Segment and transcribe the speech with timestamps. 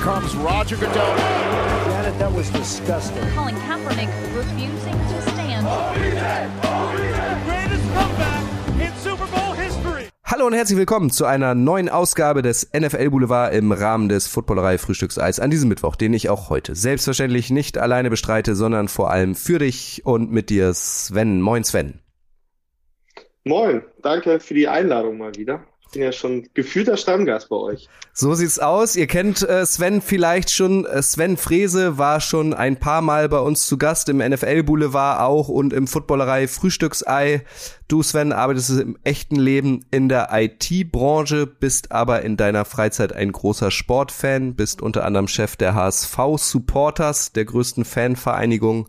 [0.00, 1.16] comes Roger Goodell.
[1.90, 3.22] Janet, that was disgusting.
[3.36, 5.66] Colin Kaepernick refusing to stand.
[7.44, 8.42] greatest comeback
[8.80, 10.08] in Super Bowl history.
[10.24, 14.78] Hallo und herzlich willkommen zu einer neuen Ausgabe des NFL Boulevard im Rahmen des Footballerei
[14.78, 19.34] Frühstückseis an diesem Mittwoch, den ich auch heute selbstverständlich nicht alleine bestreite, sondern vor allem
[19.34, 21.42] für dich und mit dir Sven.
[21.42, 22.00] Moin Sven.
[23.44, 25.60] Moin, danke für die Einladung mal wieder.
[25.94, 27.88] Ja schon gefühlter Stammgast bei euch.
[28.12, 28.96] So sieht's aus.
[28.96, 30.84] Ihr kennt äh, Sven vielleicht schon.
[30.84, 35.20] Äh, Sven Frese war schon ein paar Mal bei uns zu Gast im NFL Boulevard
[35.20, 37.44] auch und im Footballerei Frühstücksei.
[37.88, 43.32] Du Sven arbeitest im echten Leben in der IT-Branche, bist aber in deiner Freizeit ein
[43.32, 48.88] großer Sportfan, bist unter anderem Chef der HSV Supporters, der größten Fanvereinigung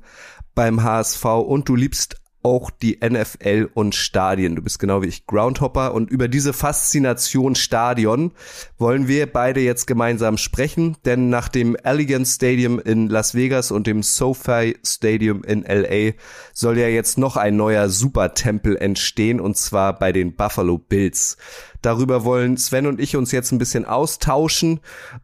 [0.55, 4.55] beim HSV und du liebst auch die NFL und Stadien.
[4.55, 8.31] Du bist genau wie ich Groundhopper und über diese Faszination Stadion
[8.77, 13.87] wollen wir beide jetzt gemeinsam sprechen, denn nach dem Elegant Stadium in Las Vegas und
[13.87, 16.13] dem SoFi Stadium in LA
[16.53, 21.37] soll ja jetzt noch ein neuer Supertempel entstehen und zwar bei den Buffalo Bills.
[21.81, 24.79] Darüber wollen Sven und ich uns jetzt ein bisschen austauschen,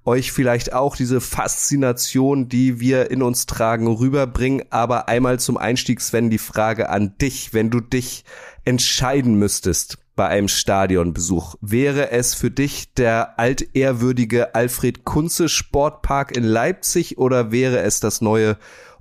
[0.06, 4.64] euch vielleicht auch diese Faszination, die wir in uns tragen, rüberbringen.
[4.72, 8.26] Aber einmal zum Einstieg, Sven, die Frage an dich, wenn du dich
[8.66, 16.44] entscheiden müsstest bei einem Stadionbesuch, wäre es für dich der altehrwürdige Alfred Kunze Sportpark in
[16.44, 18.58] Leipzig oder wäre es das neue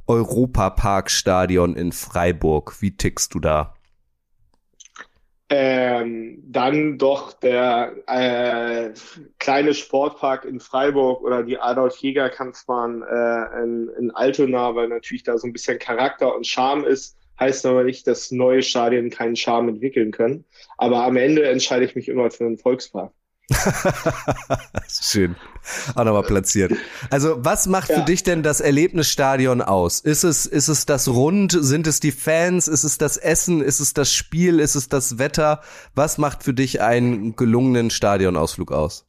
[0.06, 2.76] Europaparkstadion in Freiburg?
[2.80, 3.75] Wie tickst du da?
[5.48, 8.92] Ähm, dann doch der äh,
[9.38, 15.46] kleine Sportpark in Freiburg oder die Adolf-Jäger-Kampfbahn äh, in, in Altona, weil natürlich da so
[15.46, 17.16] ein bisschen Charakter und Charme ist.
[17.38, 20.44] Heißt aber nicht, dass neue Stadien keinen Charme entwickeln können.
[20.78, 23.12] Aber am Ende entscheide ich mich immer für einen Volkspark.
[24.88, 25.36] Schön.
[25.94, 26.72] Auch nochmal platziert.
[27.10, 28.00] Also, was macht Ja.
[28.00, 30.00] für dich denn das Erlebnisstadion aus?
[30.00, 31.56] Ist es, ist es das Rund?
[31.58, 32.66] Sind es die Fans?
[32.68, 33.60] Ist es das Essen?
[33.62, 34.58] Ist es das Spiel?
[34.60, 35.60] Ist es das Wetter?
[35.94, 39.06] Was macht für dich einen gelungenen Stadionausflug aus?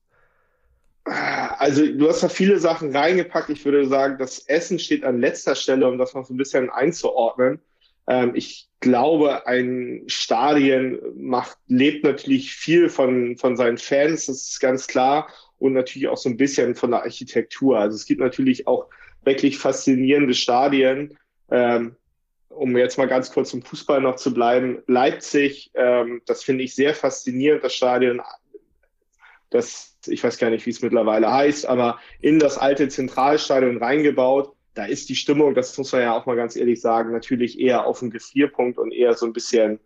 [1.59, 3.50] Also du hast da viele Sachen reingepackt.
[3.50, 6.70] Ich würde sagen, das Essen steht an letzter Stelle, um das noch so ein bisschen
[6.70, 7.59] einzuordnen.
[8.07, 14.59] Ähm, ich glaube, ein Stadion macht, lebt natürlich viel von, von seinen Fans, das ist
[14.59, 15.29] ganz klar.
[15.59, 17.79] Und natürlich auch so ein bisschen von der Architektur.
[17.79, 18.88] Also es gibt natürlich auch
[19.23, 21.17] wirklich faszinierende Stadien.
[21.50, 21.96] Ähm,
[22.50, 26.75] um jetzt mal ganz kurz im Fußball noch zu bleiben, Leipzig, ähm, das finde ich
[26.75, 28.22] sehr faszinierend, das Stadion.
[29.50, 34.56] Das, ich weiß gar nicht, wie es mittlerweile heißt, aber in das alte Zentralstadion reingebaut.
[34.78, 37.88] Da ist die Stimmung, das muss man ja auch mal ganz ehrlich sagen, natürlich eher
[37.88, 39.80] auf dem Gefrierpunkt und eher so ein bisschen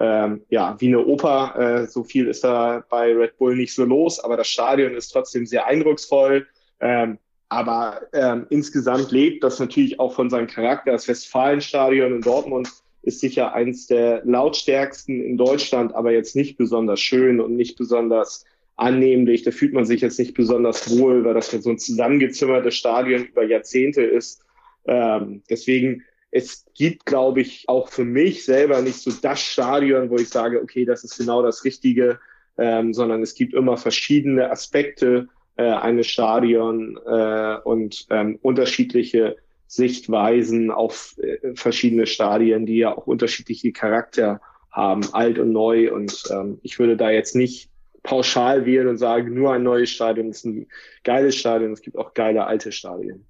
[0.00, 1.54] ähm, ja, wie eine Oper.
[1.58, 5.10] Äh, so viel ist da bei Red Bull nicht so los, aber das Stadion ist
[5.10, 6.46] trotzdem sehr eindrucksvoll.
[6.80, 7.18] Ähm,
[7.50, 10.92] aber ähm, insgesamt lebt das natürlich auch von seinem Charakter.
[10.92, 12.70] Das Westfalenstadion in Dortmund
[13.02, 18.46] ist sicher eins der lautstärksten in Deutschland, aber jetzt nicht besonders schön und nicht besonders
[18.78, 19.42] annehmlich.
[19.42, 23.26] Da fühlt man sich jetzt nicht besonders wohl, weil das ja so ein zusammengezimmertes Stadion
[23.26, 24.42] über Jahrzehnte ist.
[24.86, 30.16] Ähm, deswegen, es gibt, glaube ich, auch für mich selber nicht so das Stadion, wo
[30.16, 32.20] ich sage, okay, das ist genau das Richtige,
[32.56, 39.36] ähm, sondern es gibt immer verschiedene Aspekte äh, eines Stadion äh, und ähm, unterschiedliche
[39.66, 44.40] Sichtweisen auf äh, verschiedene Stadien, die ja auch unterschiedliche Charakter
[44.70, 45.92] haben, alt und neu.
[45.92, 47.70] Und ähm, ich würde da jetzt nicht
[48.02, 50.66] pauschal wählen und sagen, nur ein neues Stadion ist ein
[51.04, 51.72] geiles Stadion.
[51.72, 53.26] Es gibt auch geile alte Stadien.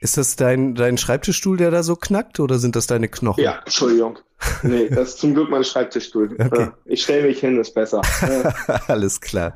[0.00, 3.44] Ist das dein, dein Schreibtischstuhl, der da so knackt oder sind das deine Knochen?
[3.44, 4.18] Ja, Entschuldigung.
[4.62, 6.36] Nee, das ist zum Glück mein Schreibtischstuhl.
[6.38, 6.68] Okay.
[6.84, 8.00] Ich stelle mich hin, ist besser.
[8.88, 9.52] Alles klar.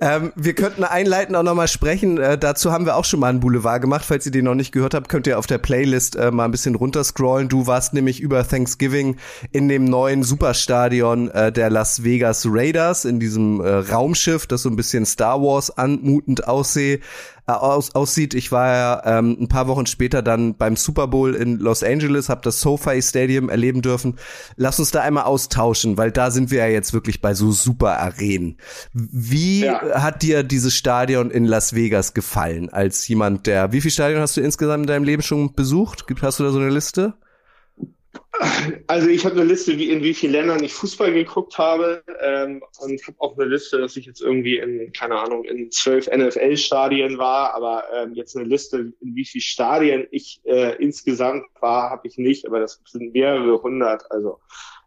[0.00, 2.18] Ähm, wir könnten einleitend auch nochmal sprechen.
[2.18, 4.04] Äh, dazu haben wir auch schon mal einen Boulevard gemacht.
[4.06, 6.50] Falls ihr den noch nicht gehört habt, könnt ihr auf der Playlist äh, mal ein
[6.50, 7.48] bisschen runterscrollen.
[7.48, 9.16] Du warst nämlich über Thanksgiving
[9.50, 14.68] in dem neuen Superstadion äh, der Las Vegas Raiders, in diesem äh, Raumschiff, das so
[14.68, 18.34] ein bisschen Star Wars anmutend aussehe, äh, aus, aussieht.
[18.34, 22.28] Ich war ja ähm, ein paar Wochen später dann beim Super Bowl in Los Angeles,
[22.28, 24.16] habe das SoFi Stadium erleben dürfen.
[24.56, 27.98] Lass uns da einmal austauschen, weil da sind wir ja jetzt wirklich bei so super
[27.98, 28.56] Arenen.
[28.92, 30.02] Wie Ja.
[30.02, 34.36] hat dir dieses Stadion in Las Vegas gefallen als jemand, der wie viel Stadion hast
[34.36, 36.06] du insgesamt in deinem Leben schon besucht?
[36.06, 37.14] Gibt- Hast du da so eine Liste?
[38.86, 42.62] Also ich habe eine Liste, wie in wie vielen Ländern ich Fußball geguckt habe ähm,
[42.80, 47.18] und habe auch eine Liste, dass ich jetzt irgendwie in, keine Ahnung, in zwölf NFL-Stadien
[47.18, 52.08] war, aber ähm, jetzt eine Liste, in wie viele Stadien ich äh, insgesamt war, habe
[52.08, 54.10] ich nicht, aber das sind mehrere hundert.
[54.10, 54.40] Also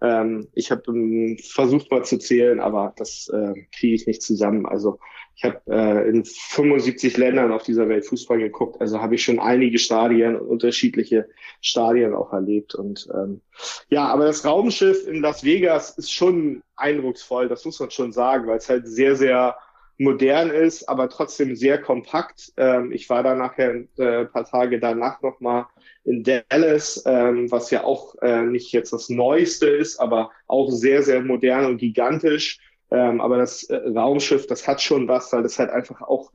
[0.06, 4.66] Ähm, ich habe ähm, versucht mal zu zählen, aber das äh, kriege ich nicht zusammen.
[4.66, 5.00] Also
[5.36, 9.40] ich habe äh, in 75 Ländern auf dieser Welt Fußball geguckt, also habe ich schon
[9.40, 11.28] einige Stadien unterschiedliche
[11.60, 12.75] Stadien auch erlebt.
[12.75, 13.42] Und ähm,
[13.90, 18.48] ja, aber das Raumschiff in Las Vegas ist schon eindrucksvoll, das muss man schon sagen,
[18.48, 19.58] weil es halt sehr, sehr
[19.97, 22.51] modern ist, aber trotzdem sehr kompakt.
[22.57, 25.68] Ähm, ich war da nachher äh, ein paar Tage danach nochmal
[26.03, 31.01] in Dallas, ähm, was ja auch äh, nicht jetzt das Neueste ist, aber auch sehr,
[31.03, 32.59] sehr modern und gigantisch.
[32.92, 36.31] Ähm, aber das äh, Raumschiff, das hat schon was, weil das halt einfach auch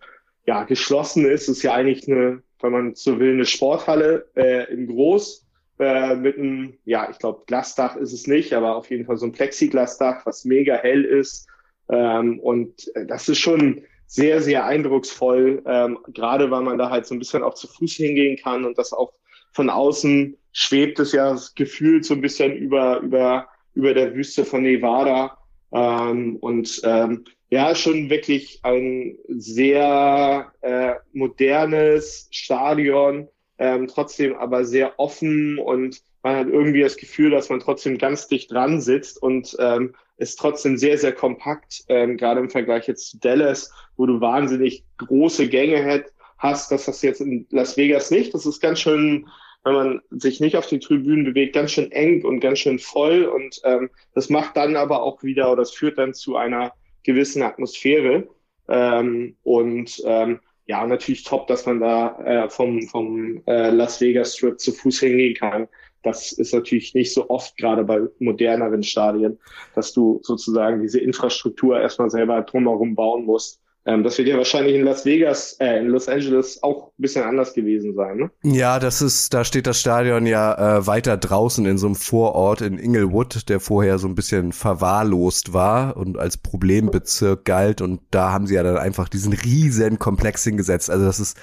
[0.47, 1.49] ja geschlossen ist.
[1.49, 5.47] Ist ja eigentlich eine, wenn man so will, eine Sporthalle äh, in Groß
[5.79, 9.27] äh, mit einem, ja, ich glaube, Glasdach ist es nicht, aber auf jeden Fall so
[9.27, 11.47] ein Plexiglasdach, was mega hell ist.
[11.91, 17.07] Ähm, und äh, das ist schon sehr, sehr eindrucksvoll, ähm, gerade weil man da halt
[17.07, 19.13] so ein bisschen auch zu Fuß hingehen kann und das auch
[19.53, 24.63] von außen schwebt es ja gefühlt so ein bisschen über, über, über der Wüste von
[24.63, 25.39] Nevada.
[25.73, 33.29] Ähm, und ähm, ja, schon wirklich ein sehr äh, modernes Stadion,
[33.59, 38.29] ähm, trotzdem aber sehr offen und man hat irgendwie das Gefühl, dass man trotzdem ganz
[38.29, 43.11] dicht dran sitzt und ähm, ist trotzdem sehr, sehr kompakt, ähm, gerade im Vergleich jetzt
[43.11, 46.05] zu Dallas, wo du wahnsinnig große Gänge hat,
[46.39, 46.71] hast.
[46.71, 48.33] Das hast du jetzt in Las Vegas nicht.
[48.33, 49.27] Das ist ganz schön
[49.65, 53.25] wenn man sich nicht auf die Tribünen bewegt, ganz schön eng und ganz schön voll.
[53.25, 57.43] Und ähm, das macht dann aber auch wieder, oder das führt dann zu einer gewissen
[57.43, 58.29] Atmosphäre.
[58.69, 64.37] Ähm, und ähm, ja, natürlich top, dass man da äh, vom, vom äh, Las Vegas
[64.37, 65.69] Strip zu Fuß hingehen kann.
[66.03, 69.39] Das ist natürlich nicht so oft, gerade bei moderneren Stadien,
[69.75, 73.61] dass du sozusagen diese Infrastruktur erstmal selber drumherum bauen musst.
[73.87, 77.25] Ähm, das wird ja wahrscheinlich in Las Vegas, äh, in Los Angeles auch ein bisschen
[77.25, 78.31] anders gewesen sein, ne?
[78.43, 82.61] Ja, das ist, da steht das Stadion ja äh, weiter draußen in so einem Vorort
[82.61, 87.81] in Inglewood, der vorher so ein bisschen verwahrlost war und als Problembezirk galt.
[87.81, 90.91] Und da haben sie ja dann einfach diesen riesen Komplex hingesetzt.
[90.91, 91.39] Also das ist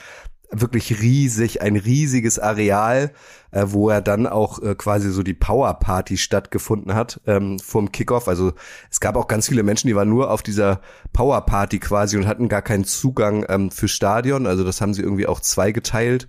[0.51, 3.11] wirklich riesig, ein riesiges Areal,
[3.51, 7.91] äh, wo er dann auch äh, quasi so die Power Party stattgefunden hat ähm, vom
[7.91, 8.27] Kickoff.
[8.27, 8.53] Also
[8.91, 10.81] es gab auch ganz viele Menschen, die waren nur auf dieser
[11.13, 14.47] Power Party quasi und hatten gar keinen Zugang ähm, für Stadion.
[14.47, 16.27] Also das haben sie irgendwie auch zweigeteilt.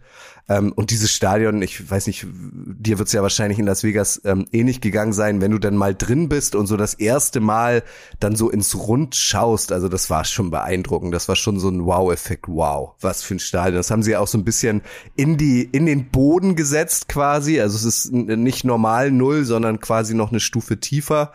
[0.49, 4.47] Ähm, und dieses Stadion, ich weiß nicht, dir wird's ja wahrscheinlich in Las Vegas ähm,
[4.51, 7.83] ähnlich gegangen sein, wenn du dann mal drin bist und so das erste Mal
[8.19, 9.73] dann so ins Rund schaust.
[9.73, 11.15] Also das war schon beeindruckend.
[11.15, 12.47] Das war schon so ein Wow-Effekt.
[12.49, 13.77] Wow, was für ein Stadion.
[13.77, 14.81] Das haben sie ja auch so ein bisschen
[15.17, 17.61] in die, in den Boden gesetzt quasi.
[17.61, 21.33] Also es ist nicht normal null, sondern quasi noch eine Stufe tiefer.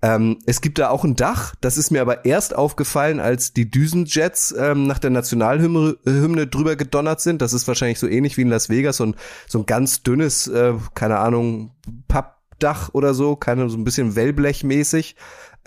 [0.00, 3.68] Ähm, es gibt da auch ein Dach, das ist mir aber erst aufgefallen, als die
[3.68, 7.42] Düsenjets ähm, nach der Nationalhymne Hymne drüber gedonnert sind.
[7.42, 9.16] Das ist wahrscheinlich so ähnlich wie in Las Vegas, so ein,
[9.48, 11.72] so ein ganz dünnes, äh, keine Ahnung,
[12.06, 15.16] Pappdach oder so, keine, so ein bisschen Wellblechmäßig.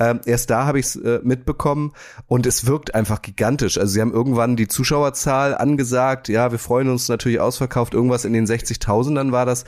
[0.01, 1.93] Ähm, erst da habe ich es äh, mitbekommen
[2.25, 3.77] und es wirkt einfach gigantisch.
[3.77, 6.27] Also sie haben irgendwann die Zuschauerzahl angesagt.
[6.27, 7.93] Ja, wir freuen uns natürlich ausverkauft.
[7.93, 9.65] Irgendwas in den 60.000ern war das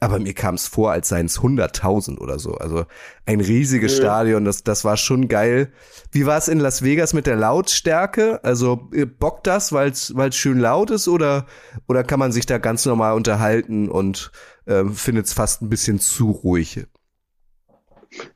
[0.00, 2.52] aber mir kam es vor, als seien es 100.000 oder so.
[2.54, 2.84] Also
[3.24, 4.04] ein riesiges ja.
[4.04, 5.72] Stadion, das, das war schon geil.
[6.10, 8.42] Wie war es in Las Vegas mit der Lautstärke?
[8.44, 11.46] Also bockt das, weil es schön laut ist oder,
[11.88, 14.30] oder kann man sich da ganz normal unterhalten und
[14.66, 16.86] äh, findet es fast ein bisschen zu ruhig?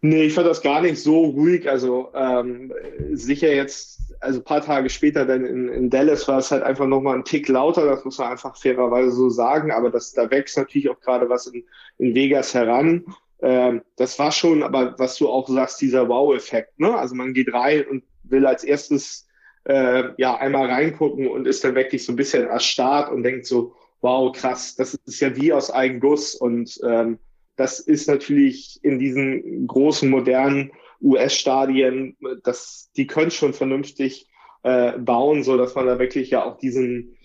[0.00, 1.68] Nee, ich fand das gar nicht so ruhig.
[1.68, 2.72] Also ähm,
[3.12, 7.16] sicher jetzt also paar Tage später dann in, in Dallas war es halt einfach nochmal
[7.16, 10.88] ein Tick lauter, das muss man einfach fairerweise so sagen, aber das, da wächst natürlich
[10.88, 11.64] auch gerade was in,
[11.98, 13.04] in Vegas heran.
[13.40, 16.96] Ähm, das war schon, aber was du auch sagst, dieser Wow-Effekt, ne?
[16.96, 19.28] Also man geht rein und will als erstes
[19.64, 23.74] äh, ja einmal reingucken und ist dann wirklich so ein bisschen erstarrt und denkt so,
[24.00, 27.18] wow, krass, das ist ja wie aus Eigenguss und ähm,
[27.58, 30.70] das ist natürlich in diesen großen, modernen
[31.02, 34.28] US-Stadien, das, die können schon vernünftig
[34.62, 37.16] äh, bauen, so dass man da wirklich ja auch diesen,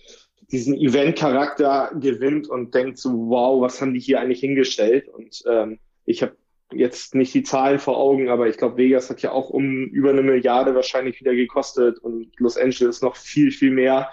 [0.50, 5.08] diesen Event-Charakter gewinnt und denkt so, wow, was haben die hier eigentlich hingestellt?
[5.08, 6.36] Und ähm, ich habe
[6.72, 10.10] jetzt nicht die Zahlen vor Augen, aber ich glaube, Vegas hat ja auch um über
[10.10, 14.10] eine Milliarde wahrscheinlich wieder gekostet und Los Angeles noch viel, viel mehr.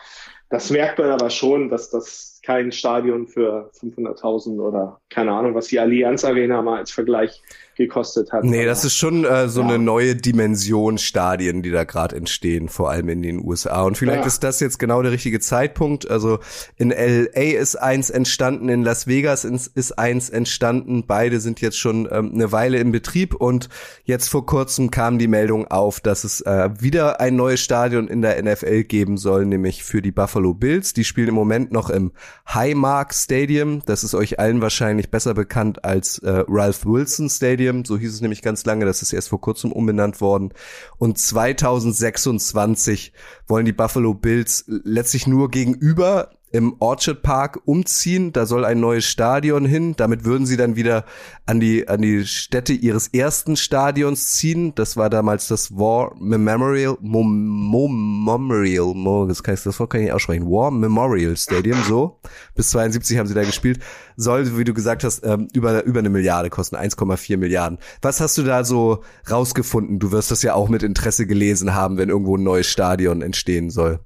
[0.52, 5.68] Das merkt man aber schon, dass das kein Stadion für 500.000 oder keine Ahnung, was
[5.68, 7.42] die Allianz Arena mal als Vergleich
[7.76, 8.44] gekostet hat.
[8.44, 9.68] Nee, das ist schon äh, so ja.
[9.68, 13.84] eine neue Dimension Stadien, die da gerade entstehen, vor allem in den USA.
[13.84, 14.28] Und vielleicht ja.
[14.28, 16.10] ist das jetzt genau der richtige Zeitpunkt.
[16.10, 16.40] Also
[16.78, 21.06] in LA ist eins entstanden, in Las Vegas ist eins entstanden.
[21.08, 23.70] Beide sind jetzt schon ähm, eine Weile in Betrieb und
[24.04, 28.22] jetzt vor kurzem kam die Meldung auf, dass es äh, wieder ein neues Stadion in
[28.22, 30.94] der NFL geben soll, nämlich für die Buffalo Bills.
[30.94, 32.12] Die spielen im Moment noch im
[32.54, 33.82] Highmark Stadium.
[33.86, 37.86] Das ist euch allen wahrscheinlich besser bekannt als äh, Ralph Wilson Stadium.
[37.86, 38.86] So hieß es nämlich ganz lange.
[38.86, 40.54] Das ist erst vor kurzem umbenannt worden.
[40.98, 43.14] Und 2026
[43.48, 48.34] wollen die Buffalo Bills letztlich nur gegenüber im Orchard Park umziehen.
[48.34, 49.96] Da soll ein neues Stadion hin.
[49.96, 51.06] Damit würden sie dann wieder
[51.46, 54.76] an die, an die Stätte ihres ersten Stadions ziehen.
[54.76, 58.94] Das war damals das War Memorial, Memorial,
[59.28, 60.46] das kann ich, das Wort kann ich nicht aussprechen.
[60.46, 62.20] War Memorial Stadium, so.
[62.56, 63.80] Bis 72 haben sie da gespielt.
[64.18, 67.80] Soll, wie du gesagt hast, ähm, über, über eine Milliarde kosten, 1,4 Milliarden.
[68.02, 70.00] Was hast du da so rausgefunden?
[70.00, 73.70] Du wirst das ja auch mit Interesse gelesen haben, wenn irgendwo ein neues Stadion entstehen
[73.70, 74.00] soll.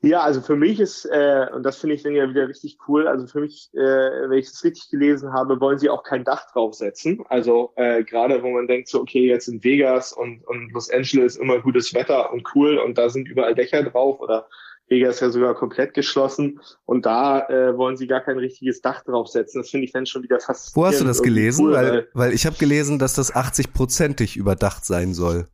[0.00, 3.06] Ja, also für mich ist, äh, und das finde ich dann ja wieder richtig cool,
[3.06, 6.50] also für mich, äh, wenn ich das richtig gelesen habe, wollen sie auch kein Dach
[6.50, 7.22] draufsetzen.
[7.28, 11.36] Also äh, gerade wo man denkt, so okay, jetzt in Vegas und, und Los Angeles
[11.36, 14.48] immer gutes Wetter und cool und da sind überall Dächer drauf oder
[14.88, 19.60] Vegas ja sogar komplett geschlossen und da äh, wollen sie gar kein richtiges Dach draufsetzen.
[19.60, 20.74] Das finde ich dann schon wieder fast.
[20.74, 21.66] Wo hast du das gelesen?
[21.66, 25.46] Cool, weil, weil ich habe gelesen, dass das 80-prozentig überdacht sein soll.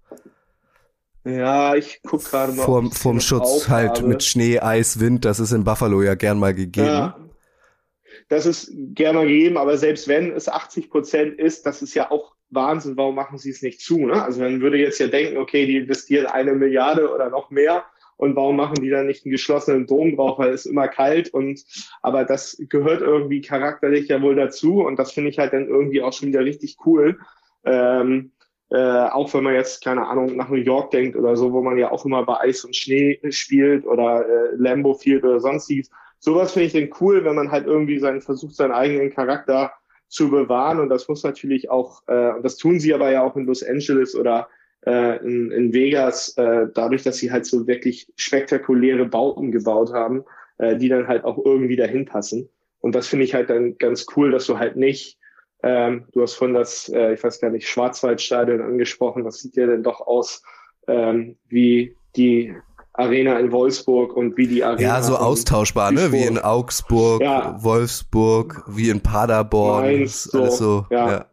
[1.26, 2.62] Ja, ich guck gerade mal.
[2.62, 4.06] Vorm, vorm Schutz halt habe.
[4.06, 6.86] mit Schnee, Eis, Wind, das ist in Buffalo ja gern mal gegeben.
[6.86, 7.18] Ja,
[8.28, 12.10] das ist gern mal gegeben, aber selbst wenn es 80 Prozent ist, das ist ja
[12.10, 14.06] auch Wahnsinn, warum machen sie es nicht zu?
[14.06, 14.22] Ne?
[14.22, 17.84] Also man würde jetzt ja denken, okay, die investieren eine Milliarde oder noch mehr
[18.16, 21.64] und warum machen die dann nicht einen geschlossenen Dom drauf, weil es immer kalt und
[22.02, 26.02] aber das gehört irgendwie charakterlich ja wohl dazu und das finde ich halt dann irgendwie
[26.02, 27.18] auch schon wieder richtig cool.
[27.64, 28.30] Ähm,
[28.70, 31.78] äh, auch wenn man jetzt, keine Ahnung, nach New York denkt oder so, wo man
[31.78, 35.90] ja auch immer bei Eis und Schnee spielt oder äh, Lambo Field oder sonstiges.
[36.18, 39.72] Sowas finde ich dann cool, wenn man halt irgendwie seinen versucht, seinen eigenen Charakter
[40.08, 40.80] zu bewahren.
[40.80, 43.62] Und das muss natürlich auch, äh, und das tun sie aber ja auch in Los
[43.62, 44.48] Angeles oder
[44.84, 50.24] äh, in, in Vegas, äh, dadurch, dass sie halt so wirklich spektakuläre Bauten gebaut haben,
[50.58, 52.48] äh, die dann halt auch irgendwie dahin passen.
[52.80, 55.18] Und das finde ich halt dann ganz cool, dass du halt nicht
[55.66, 59.24] ähm, du hast von das, äh, ich weiß gar nicht, Schwarzwaldstadion angesprochen.
[59.24, 60.44] Das sieht ja dann doch aus
[60.86, 62.54] ähm, wie die
[62.92, 64.80] Arena in Wolfsburg und wie die Arena.
[64.80, 66.12] Ja, so austauschbar, ne?
[66.12, 67.60] Wie in Augsburg, ja.
[67.62, 69.82] Wolfsburg, wie in Paderborn.
[69.82, 70.86] Mainz, so, alles so.
[70.90, 71.10] Ja.
[71.10, 71.26] ja.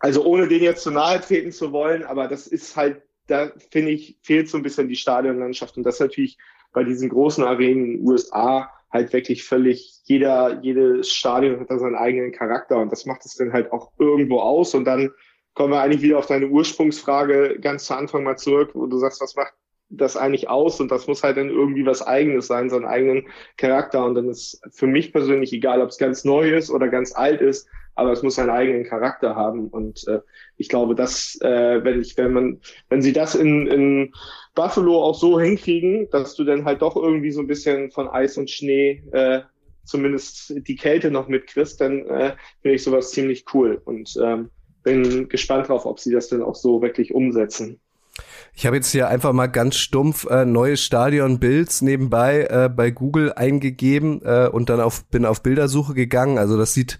[0.00, 3.92] Also ohne den jetzt zu nahe treten zu wollen, aber das ist halt, da finde
[3.92, 5.76] ich, fehlt so ein bisschen die Stadionlandschaft.
[5.76, 6.36] Und das natürlich
[6.72, 11.78] bei diesen großen Arenen in den USA halt wirklich völlig, jeder, jedes Stadion hat da
[11.78, 14.74] seinen eigenen Charakter und das macht es dann halt auch irgendwo aus.
[14.74, 15.10] Und dann
[15.54, 19.20] kommen wir eigentlich wieder auf deine Ursprungsfrage ganz zu Anfang mal zurück, wo du sagst,
[19.20, 19.54] was macht
[19.88, 20.80] das eigentlich aus?
[20.80, 24.04] Und das muss halt dann irgendwie was eigenes sein, seinen eigenen Charakter.
[24.04, 27.40] Und dann ist für mich persönlich egal, ob es ganz neu ist oder ganz alt
[27.40, 30.20] ist, aber es muss seinen eigenen Charakter haben und äh,
[30.56, 34.12] ich glaube, dass äh, wenn ich, wenn man, wenn sie das in, in
[34.54, 38.36] Buffalo auch so hinkriegen, dass du dann halt doch irgendwie so ein bisschen von Eis
[38.38, 39.40] und Schnee äh,
[39.84, 44.50] zumindest die Kälte noch mitkriegst, dann äh, finde ich sowas ziemlich cool und ähm,
[44.82, 47.80] bin gespannt drauf, ob sie das dann auch so wirklich umsetzen.
[48.54, 52.90] Ich habe jetzt hier einfach mal ganz stumpf äh, neues Stadion Bilds nebenbei äh, bei
[52.90, 56.38] Google eingegeben äh, und dann auf bin auf Bildersuche gegangen.
[56.38, 56.98] Also das sieht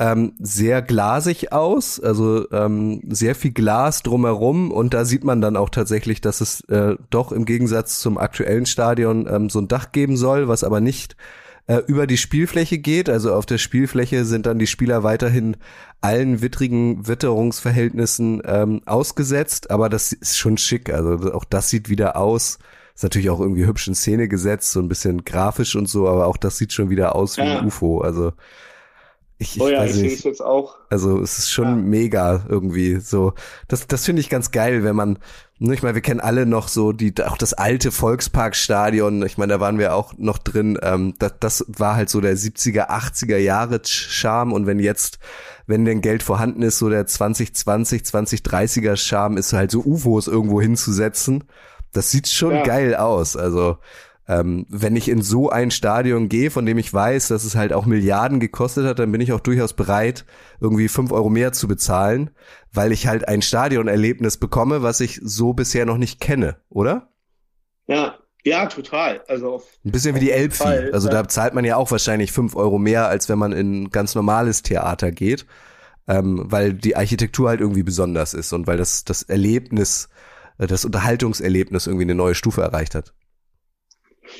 [0.00, 5.58] ähm, sehr glasig aus, also ähm, sehr viel Glas drumherum und da sieht man dann
[5.58, 9.92] auch tatsächlich, dass es äh, doch im Gegensatz zum aktuellen Stadion ähm, so ein Dach
[9.92, 11.16] geben soll, was aber nicht
[11.66, 13.10] äh, über die Spielfläche geht.
[13.10, 15.58] Also auf der Spielfläche sind dann die Spieler weiterhin
[16.00, 20.90] allen wittrigen Witterungsverhältnissen ähm, ausgesetzt, aber das ist schon schick.
[20.90, 22.58] Also auch das sieht wieder aus.
[22.94, 26.26] Ist natürlich auch irgendwie hübsch in Szene gesetzt, so ein bisschen grafisch und so, aber
[26.26, 28.00] auch das sieht schon wieder aus wie ein UFO.
[28.00, 28.32] Also
[29.40, 30.22] ich, ich oh ja, ich nicht.
[30.24, 30.76] jetzt auch.
[30.90, 31.74] Also es ist schon ja.
[31.74, 33.32] mega irgendwie so.
[33.68, 35.18] Das, das finde ich ganz geil, wenn man,
[35.58, 39.24] ne, ich meine, wir kennen alle noch so die, auch das alte Volksparkstadion.
[39.24, 40.78] Ich meine, da waren wir auch noch drin.
[40.82, 44.52] Ähm, das, das war halt so der 70er, 80er Jahre Charme.
[44.52, 45.18] Und wenn jetzt,
[45.66, 50.60] wenn denn Geld vorhanden ist, so der 2020, 2030er Charme ist halt so UFOs irgendwo
[50.60, 51.44] hinzusetzen.
[51.92, 52.62] Das sieht schon ja.
[52.62, 53.38] geil aus.
[53.38, 53.78] Also
[54.30, 57.72] ähm, wenn ich in so ein Stadion gehe, von dem ich weiß, dass es halt
[57.72, 60.24] auch Milliarden gekostet hat, dann bin ich auch durchaus bereit,
[60.60, 62.30] irgendwie fünf Euro mehr zu bezahlen,
[62.72, 67.08] weil ich halt ein Stadionerlebnis bekomme, was ich so bisher noch nicht kenne, oder?
[67.88, 69.20] Ja, ja, total.
[69.26, 70.92] Also ein bisschen wie die Elbphilharmonie.
[70.92, 73.90] Also da zahlt man ja auch wahrscheinlich fünf Euro mehr, als wenn man in ein
[73.90, 75.44] ganz normales Theater geht,
[76.06, 80.08] ähm, weil die Architektur halt irgendwie besonders ist und weil das das Erlebnis,
[80.58, 83.12] äh, das Unterhaltungserlebnis irgendwie eine neue Stufe erreicht hat.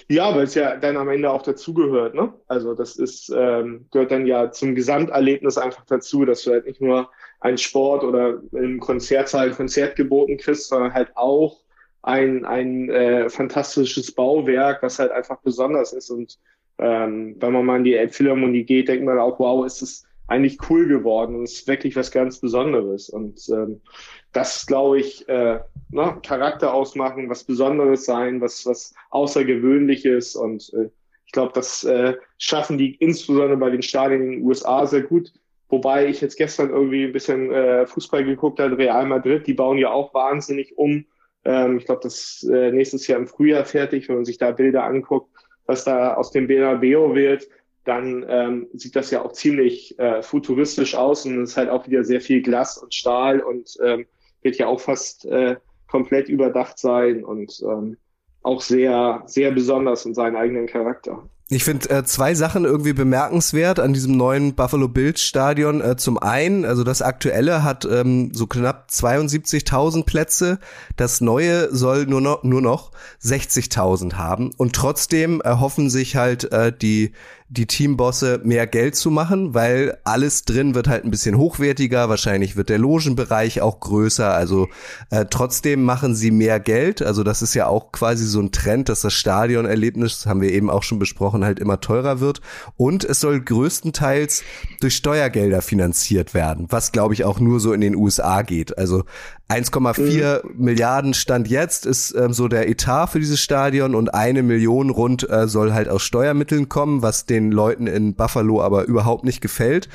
[0.09, 2.33] Ja, weil es ja dann am Ende auch dazugehört, ne?
[2.47, 6.81] Also das ist, ähm, gehört dann ja zum Gesamterlebnis einfach dazu, dass du halt nicht
[6.81, 11.61] nur ein Sport oder im Konzertsaal ein Konzert geboten kriegst, sondern halt auch
[12.03, 16.11] ein, ein äh, fantastisches Bauwerk, was halt einfach besonders ist.
[16.11, 16.39] Und
[16.79, 20.59] ähm, wenn man mal in die Elbphilharmonie geht, denkt man auch, wow, ist es eigentlich
[20.71, 23.11] cool geworden und ist wirklich was ganz Besonderes.
[23.11, 23.81] Und ähm,
[24.33, 25.59] das, glaube ich, äh,
[25.91, 30.37] ne, Charakter ausmachen, was Besonderes sein, was, was Außergewöhnliches.
[30.37, 30.89] Und äh,
[31.27, 35.33] ich glaube, das äh, schaffen die insbesondere bei den Stadien in den USA sehr gut.
[35.69, 39.79] Wobei ich jetzt gestern irgendwie ein bisschen äh, Fußball geguckt habe, Real Madrid, die bauen
[39.79, 41.07] ja auch wahnsinnig um.
[41.45, 44.85] Ähm, ich glaube, das äh, nächstes Jahr im Frühjahr fertig, wenn man sich da Bilder
[44.85, 45.29] anguckt,
[45.67, 47.49] was da aus dem Bernabeu wird,
[47.85, 52.05] dann ähm, sieht das ja auch ziemlich äh, futuristisch aus und ist halt auch wieder
[52.05, 54.07] sehr viel Glas und Stahl und ähm,
[54.43, 55.57] wird ja auch fast äh,
[55.89, 57.97] komplett überdacht sein und ähm,
[58.43, 61.23] auch sehr, sehr besonders in seinen eigenen Charakter.
[61.53, 65.81] Ich finde äh, zwei Sachen irgendwie bemerkenswert an diesem neuen Buffalo Bills Stadion.
[65.81, 70.61] Äh, zum einen, also das aktuelle hat ähm, so knapp 72.000 Plätze.
[70.97, 74.53] Das neue soll nur noch, nur noch 60.000 haben.
[74.59, 77.15] Und trotzdem erhoffen sich halt äh, die
[77.51, 82.55] die Teambosse mehr Geld zu machen, weil alles drin wird halt ein bisschen hochwertiger, wahrscheinlich
[82.55, 84.69] wird der Logenbereich auch größer, also
[85.11, 88.89] äh, trotzdem machen sie mehr Geld, also das ist ja auch quasi so ein Trend,
[88.89, 92.41] dass das Stadionerlebnis, haben wir eben auch schon besprochen, halt immer teurer wird.
[92.77, 94.45] Und es soll größtenteils
[94.81, 99.03] durch Steuergelder finanziert werden, was glaube ich auch nur so in den USA geht, also
[99.51, 100.65] 1,4 mhm.
[100.65, 105.29] Milliarden Stand jetzt ist ähm, so der Etat für dieses Stadion und eine Million rund
[105.29, 109.89] äh, soll halt aus Steuermitteln kommen, was den Leuten in Buffalo aber überhaupt nicht gefällt.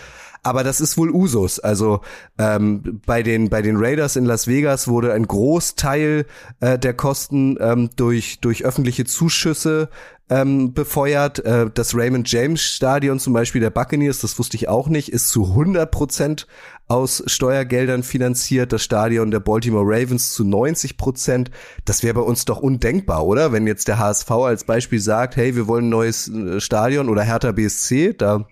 [0.43, 1.59] Aber das ist wohl Usus.
[1.59, 2.01] Also
[2.37, 6.27] ähm, bei den bei den Raiders in Las Vegas wurde ein Großteil
[6.59, 9.89] äh, der Kosten ähm, durch durch öffentliche Zuschüsse
[10.29, 11.39] ähm, befeuert.
[11.39, 15.29] Äh, das Raymond James Stadion zum Beispiel der Buccaneers, das wusste ich auch nicht, ist
[15.29, 16.47] zu 100 Prozent
[16.87, 18.73] aus Steuergeldern finanziert.
[18.73, 21.51] Das Stadion der Baltimore Ravens zu 90 Prozent.
[21.85, 23.51] Das wäre bei uns doch undenkbar, oder?
[23.51, 27.23] Wenn jetzt der HSV als Beispiel sagt, hey, wir wollen ein neues äh, Stadion oder
[27.23, 28.47] Hertha BSC, da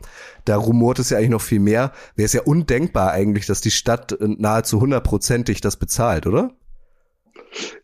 [0.45, 1.93] da rumort es ja eigentlich noch viel mehr.
[2.15, 6.51] Wäre es ja undenkbar eigentlich, dass die Stadt äh, nahezu hundertprozentig das bezahlt, oder?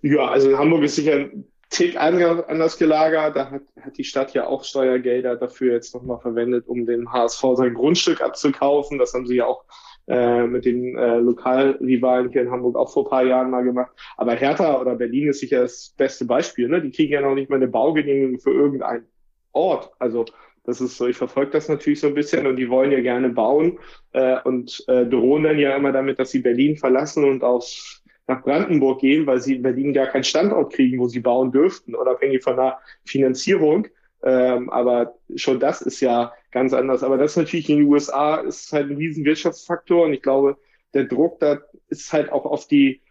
[0.02, 1.28] Ja, also Hamburg ist sicher
[1.70, 3.36] Tick anders gelagert.
[3.36, 7.44] Da hat, hat die Stadt ja auch Steuergelder dafür jetzt nochmal verwendet, um dem HSV
[7.56, 8.98] sein Grundstück abzukaufen.
[8.98, 9.64] Das haben sie ja auch
[10.08, 13.92] äh, mit den äh, Lokalrivalen hier in Hamburg auch vor paar Jahren mal gemacht.
[14.18, 16.68] Aber Hertha oder Berlin ist sicher das beste Beispiel.
[16.68, 16.82] Ne?
[16.82, 19.06] Die kriegen ja noch nicht mal eine Baugenehmigung für irgendeinen
[19.52, 19.92] Ort.
[20.00, 20.26] Also
[20.64, 23.30] das ist so, ich verfolge das natürlich so ein bisschen und die wollen ja gerne
[23.30, 23.80] bauen
[24.14, 27.99] äh, und äh, drohen dann ja immer damit, dass sie Berlin verlassen und aus
[28.30, 31.96] nach Brandenburg gehen, weil sie in Berlin gar keinen Standort kriegen, wo sie bauen dürften,
[31.96, 33.88] unabhängig von der Finanzierung.
[34.24, 37.04] Ähm, aber schon das ist ja ganz anders.
[37.04, 40.58] Aber das natürlich in den USA ist halt ein riesen Wirtschaftsfaktor und ich glaube,
[40.94, 43.02] der Druck da ist halt auch auf die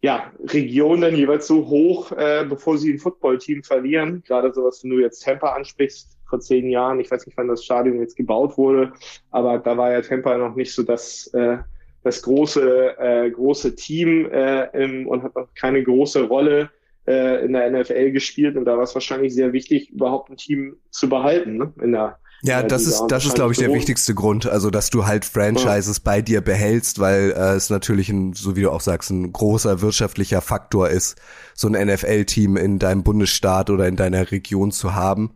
[0.00, 4.22] ja, Regionen jeweils so hoch, äh, bevor sie ein Footballteam verlieren.
[4.26, 7.64] Gerade sowas, wenn du jetzt Tampa ansprichst, vor zehn Jahren, ich weiß nicht, wann das
[7.64, 8.92] Stadion jetzt gebaut wurde,
[9.30, 11.58] aber da war ja Tampa noch nicht so das äh,
[12.04, 16.70] das große, äh, große Team äh, im, und hat noch keine große Rolle
[17.06, 18.56] äh, in der NFL gespielt.
[18.56, 21.72] Und da war es wahrscheinlich sehr wichtig, überhaupt ein Team zu behalten ne?
[21.82, 24.46] in der ja, das ist, das ist, glaube ich, der wichtigste Grund.
[24.46, 26.02] Also, dass du halt Franchises ja.
[26.04, 29.80] bei dir behältst, weil äh, es natürlich ein, so wie du auch sagst, ein großer
[29.80, 31.16] wirtschaftlicher Faktor ist,
[31.54, 35.30] so ein NFL-Team in deinem Bundesstaat oder in deiner Region zu haben.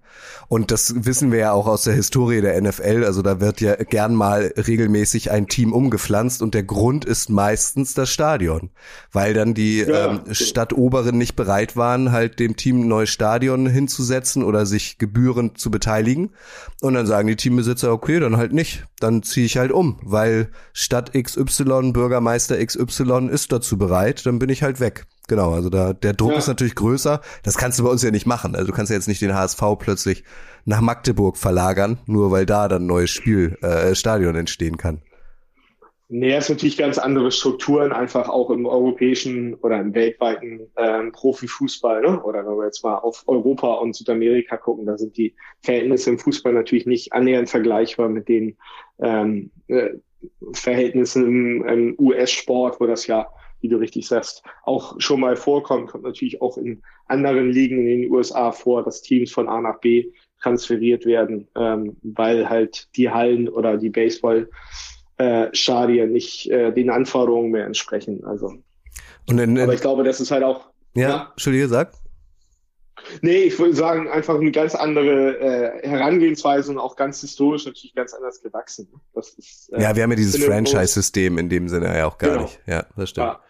[0.49, 3.05] Und das wissen wir ja auch aus der Historie der NFL.
[3.05, 7.95] Also da wird ja gern mal regelmäßig ein Team umgepflanzt und der Grund ist meistens
[7.95, 8.71] das Stadion,
[9.13, 13.67] weil dann die ja, ähm, Stadtoberen nicht bereit waren, halt dem Team ein neues Stadion
[13.67, 16.31] hinzusetzen oder sich gebührend zu beteiligen.
[16.81, 18.85] Und dann sagen die Teambesitzer, okay, dann halt nicht.
[19.01, 24.51] Dann ziehe ich halt um, weil Stadt XY, Bürgermeister XY ist dazu bereit, dann bin
[24.51, 25.07] ich halt weg.
[25.29, 26.39] Genau, also da der Druck ja.
[26.39, 27.21] ist natürlich größer.
[27.43, 28.55] Das kannst du bei uns ja nicht machen.
[28.55, 30.25] Also du kannst ja jetzt nicht den HSV plötzlich
[30.65, 35.03] nach Magdeburg verlagern, nur weil da dann ein neues Spiel, äh, Stadion entstehen kann.
[36.11, 41.13] Nee, es ist natürlich ganz andere Strukturen, einfach auch im europäischen oder im weltweiten ähm,
[41.13, 42.23] Profifußball, ne?
[42.23, 46.19] Oder wenn wir jetzt mal auf Europa und Südamerika gucken, da sind die Verhältnisse im
[46.19, 48.57] Fußball natürlich nicht annähernd vergleichbar mit den
[49.01, 49.91] ähm, äh,
[50.53, 53.29] Verhältnissen im, im US-Sport, wo das ja,
[53.61, 57.87] wie du richtig sagst, auch schon mal vorkommt, kommt natürlich auch in anderen Ligen in
[57.87, 63.11] den USA vor, dass Teams von A nach B transferiert werden, ähm, weil halt die
[63.11, 64.49] Hallen oder die Baseball
[65.19, 68.25] äh, Stadien nicht äh, den Anforderungen mehr entsprechen.
[68.25, 68.55] Also.
[69.29, 70.67] Und in, in, Aber ich glaube, das ist halt auch.
[70.95, 71.29] Ja, ja?
[71.33, 71.93] Entschuldige, sag.
[73.23, 77.95] Nee, ich würde sagen, einfach eine ganz andere äh, Herangehensweise und auch ganz historisch natürlich
[77.95, 78.89] ganz anders gewachsen.
[79.15, 82.31] Das ist, äh, ja, wir haben ja dieses Franchise-System in dem Sinne ja auch gar
[82.31, 82.43] genau.
[82.43, 82.61] nicht.
[82.67, 83.29] Ja, das stimmt.
[83.29, 83.41] Ja.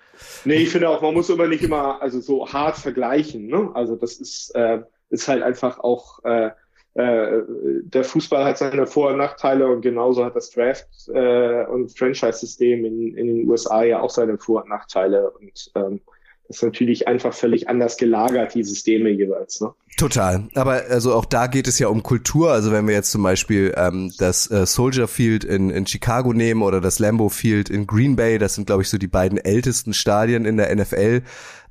[0.45, 3.47] Nee, ich finde auch, man muss immer nicht immer also so hart vergleichen.
[3.47, 3.71] Ne?
[3.75, 6.51] Also das ist, äh, ist halt einfach auch, äh,
[6.99, 11.97] äh, der Fußball hat seine Vor- und Nachteile und genauso hat das Draft- äh, und
[11.97, 15.31] Franchise-System in, in den USA ja auch seine Vor- und Nachteile.
[15.31, 16.01] Und ähm,
[16.49, 19.61] das ist natürlich einfach völlig anders gelagert, die Systeme jeweils.
[19.61, 19.73] Ne?
[19.97, 20.49] Total.
[20.57, 22.51] Aber also auch da geht es ja um Kultur.
[22.51, 26.63] Also wenn wir jetzt zum Beispiel ähm, das äh, Soldier Field in, in Chicago nehmen
[26.63, 29.93] oder das Lambeau Field in Green Bay, das sind, glaube ich, so die beiden ältesten
[29.95, 31.23] Stadien in der NFL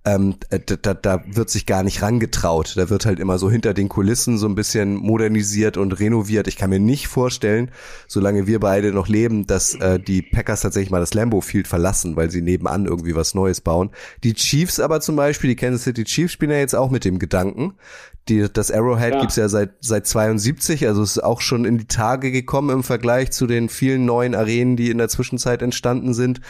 [0.07, 0.35] ähm,
[0.81, 2.73] da, da wird sich gar nicht rangetraut.
[2.77, 6.47] Da wird halt immer so hinter den Kulissen so ein bisschen modernisiert und renoviert.
[6.47, 7.71] Ich kann mir nicht vorstellen,
[8.07, 12.15] solange wir beide noch leben, dass äh, die Packers tatsächlich mal das Lambeau Field verlassen,
[12.15, 13.89] weil sie nebenan irgendwie was Neues bauen.
[14.23, 17.19] Die Chiefs aber zum Beispiel, die Kansas City Chiefs spielen ja jetzt auch mit dem
[17.19, 17.73] Gedanken,
[18.29, 19.21] die, das Arrowhead ja.
[19.21, 23.31] gibt's ja seit, seit 72, also ist auch schon in die Tage gekommen im Vergleich
[23.31, 26.41] zu den vielen neuen Arenen, die in der Zwischenzeit entstanden sind.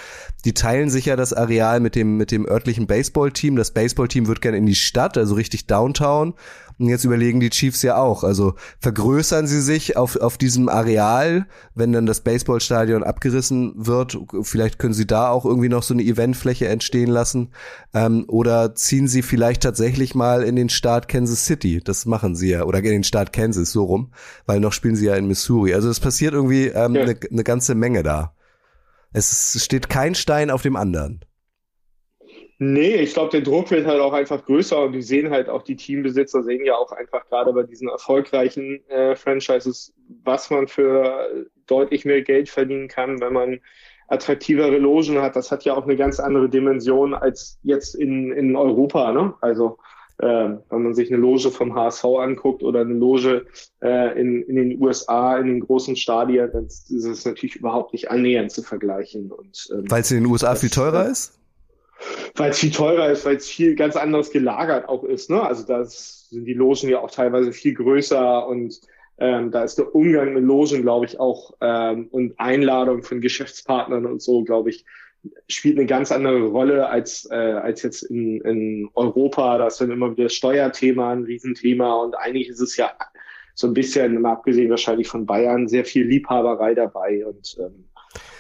[0.46, 3.56] Die teilen sich ja das Areal mit dem, mit dem örtlichen Baseballteam.
[3.56, 6.34] Das Baseballteam wird gerne in die Stadt, also richtig Downtown.
[6.80, 8.24] Und jetzt überlegen die Chiefs ja auch.
[8.24, 14.18] Also vergrößern sie sich auf, auf diesem Areal, wenn dann das Baseballstadion abgerissen wird.
[14.44, 17.50] Vielleicht können sie da auch irgendwie noch so eine Eventfläche entstehen lassen.
[17.96, 21.82] Ähm, oder ziehen sie vielleicht tatsächlich mal in den Staat Kansas City.
[21.84, 22.64] Das machen sie ja.
[22.64, 24.12] Oder in den Staat Kansas, so rum.
[24.46, 25.74] Weil noch spielen sie ja in Missouri.
[25.74, 27.02] Also es passiert irgendwie ähm, ja.
[27.02, 28.34] eine, eine ganze Menge da.
[29.14, 31.22] Es steht kein Stein auf dem anderen.
[32.60, 35.62] Nee, ich glaube, der Druck wird halt auch einfach größer und die sehen halt auch,
[35.62, 39.94] die Teambesitzer sehen ja auch einfach gerade bei diesen erfolgreichen äh, Franchises,
[40.24, 43.60] was man für deutlich mehr Geld verdienen kann, wenn man
[44.08, 45.36] attraktivere Logen hat.
[45.36, 49.12] Das hat ja auch eine ganz andere Dimension als jetzt in, in Europa.
[49.12, 49.36] Ne?
[49.42, 49.78] Also
[50.18, 53.46] äh, wenn man sich eine Loge vom HSV anguckt oder eine Loge
[53.84, 58.10] äh, in, in den USA, in den großen Stadien, dann ist es natürlich überhaupt nicht
[58.10, 59.32] annähernd zu vergleichen.
[59.32, 61.38] Und, ähm, Weil es in den USA viel teurer ist?
[62.36, 65.30] Weil es viel teurer ist, weil es viel ganz anderes gelagert auch ist.
[65.30, 65.42] Ne?
[65.42, 68.80] Also da sind die Logen ja auch teilweise viel größer und
[69.20, 74.06] ähm, da ist der Umgang mit Logen, glaube ich, auch ähm, und Einladung von Geschäftspartnern
[74.06, 74.86] und so, glaube ich,
[75.48, 79.58] spielt eine ganz andere Rolle als, äh, als jetzt in, in Europa.
[79.58, 82.92] Da ist dann immer wieder Steuerthema ein Riesenthema und eigentlich ist es ja
[83.56, 87.86] so ein bisschen, mal abgesehen wahrscheinlich von Bayern, sehr viel Liebhaberei dabei und ähm,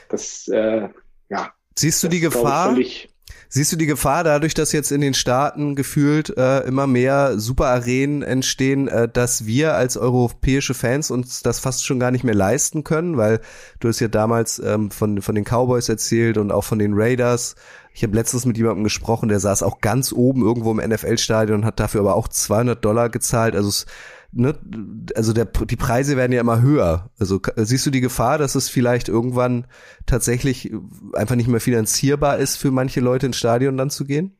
[0.10, 0.90] das, äh,
[1.30, 1.52] ja.
[1.76, 2.78] Siehst du die Gefahr?
[3.50, 8.22] Siehst du die Gefahr dadurch, dass jetzt in den Staaten gefühlt äh, immer mehr Superarenen
[8.22, 12.84] entstehen, äh, dass wir als europäische Fans uns das fast schon gar nicht mehr leisten
[12.84, 13.16] können?
[13.16, 13.40] Weil
[13.80, 17.56] du hast ja damals ähm, von, von den Cowboys erzählt und auch von den Raiders.
[17.94, 21.66] Ich habe letztens mit jemandem gesprochen, der saß auch ganz oben irgendwo im NFL-Stadion und
[21.66, 23.56] hat dafür aber auch 200 Dollar gezahlt.
[23.56, 23.86] Also es
[24.32, 24.58] ne,
[25.16, 27.10] also der, die Preise werden ja immer höher.
[27.20, 29.68] Also siehst du die Gefahr, dass es vielleicht irgendwann
[30.06, 30.72] tatsächlich
[31.14, 34.38] einfach nicht mehr finanzierbar ist, für manche Leute ins Stadion dann zu gehen?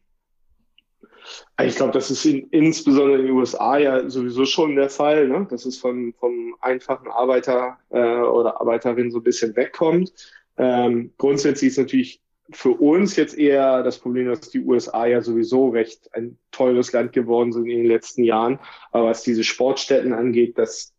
[1.62, 5.48] Ich glaube, das ist in, insbesondere in den USA ja sowieso schon der Fall, ne?
[5.50, 10.14] dass es von, vom einfachen Arbeiter äh, oder Arbeiterin so ein bisschen wegkommt.
[10.58, 15.70] Ähm, grundsätzlich ist natürlich für uns jetzt eher das Problem, dass die USA ja sowieso
[15.70, 18.60] recht ein teures Land geworden sind in den letzten Jahren.
[18.92, 20.94] Aber was diese Sportstätten angeht, das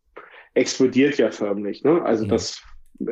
[0.53, 1.83] explodiert ja förmlich.
[1.83, 2.01] Ne?
[2.03, 2.31] Also ja.
[2.31, 2.61] das,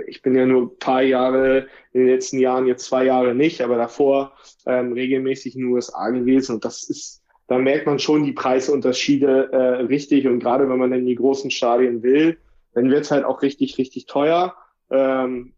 [0.07, 3.61] ich bin ja nur ein paar Jahre in den letzten Jahren, jetzt zwei Jahre nicht,
[3.61, 4.33] aber davor
[4.65, 6.55] ähm, regelmäßig in den USA gewesen.
[6.55, 10.27] Und das ist, da merkt man schon die Preisunterschiede äh, richtig.
[10.27, 12.37] Und gerade wenn man in die großen Stadien will,
[12.73, 14.55] dann wird es halt auch richtig, richtig teuer.
[14.91, 15.53] Ähm,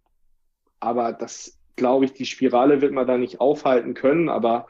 [0.80, 4.30] aber das glaube ich, die Spirale wird man da nicht aufhalten können.
[4.30, 4.68] Aber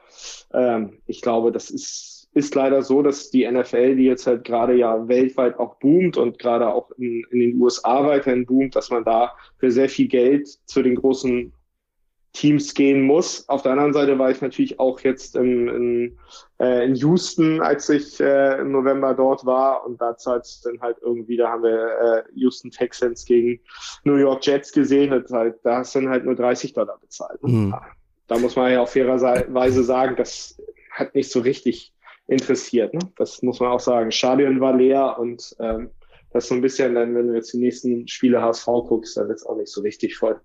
[0.53, 4.75] ähm, ich glaube, das ist, ist leider so, dass die NFL, die jetzt halt gerade
[4.75, 9.03] ja weltweit auch boomt und gerade auch in, in den USA weiterhin boomt, dass man
[9.03, 11.51] da für sehr viel Geld zu den großen
[12.33, 13.49] Teams gehen muss.
[13.49, 16.19] Auf der anderen Seite war ich natürlich auch jetzt in, in,
[16.59, 20.79] äh, in Houston, als ich äh, im November dort war und da zahlt es dann
[20.81, 23.61] halt irgendwie, da haben wir äh, Houston Texans gegen
[24.03, 27.41] New York Jets gesehen, und halt, da hast du dann halt nur 30 Dollar bezahlt.
[27.43, 27.73] Mhm.
[28.27, 31.93] Da muss man ja auf fairerweise sagen, das hat nicht so richtig
[32.27, 32.93] interessiert.
[32.93, 32.99] Ne?
[33.17, 34.11] Das muss man auch sagen.
[34.11, 35.89] Stadion war leer und ähm,
[36.31, 39.29] das ist so ein bisschen, dann, wenn du jetzt die nächsten Spiele HSV guckst, dann
[39.29, 40.39] wird es auch nicht so richtig voll.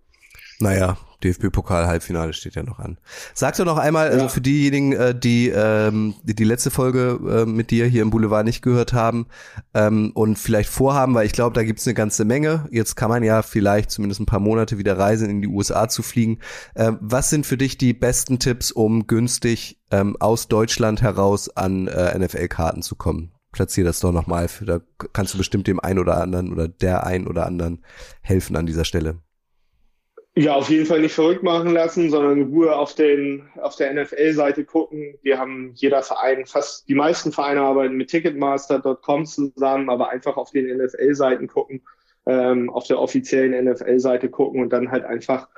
[0.65, 2.97] Naja, DFB-Pokal-Halbfinale steht ja noch an.
[3.35, 4.29] Sag doch noch einmal, also ja.
[4.29, 8.47] für diejenigen, äh, die, ähm, die die letzte Folge äh, mit dir hier im Boulevard
[8.47, 9.27] nicht gehört haben
[9.75, 12.67] ähm, und vielleicht vorhaben, weil ich glaube, da gibt's eine ganze Menge.
[12.71, 16.03] Jetzt kann man ja vielleicht zumindest ein paar Monate wieder reisen, in die USA zu
[16.03, 16.39] fliegen.
[16.75, 21.89] Äh, was sind für dich die besten Tipps, um günstig ähm, aus Deutschland heraus an
[21.89, 23.33] äh, NFL-Karten zu kommen?
[23.53, 24.49] Platzier das doch nochmal.
[24.63, 24.81] Da
[25.13, 27.85] kannst du bestimmt dem einen oder anderen oder der ein oder anderen
[28.23, 29.19] helfen an dieser Stelle.
[30.37, 33.95] Ja, auf jeden Fall nicht verrückt machen lassen, sondern in Ruhe auf, den, auf der
[33.95, 35.17] NFL-Seite gucken.
[35.23, 40.51] Wir haben jeder Verein, fast die meisten Vereine arbeiten mit Ticketmaster.com zusammen, aber einfach auf
[40.51, 41.83] den NFL-Seiten gucken,
[42.27, 45.49] ähm, auf der offiziellen NFL-Seite gucken und dann halt einfach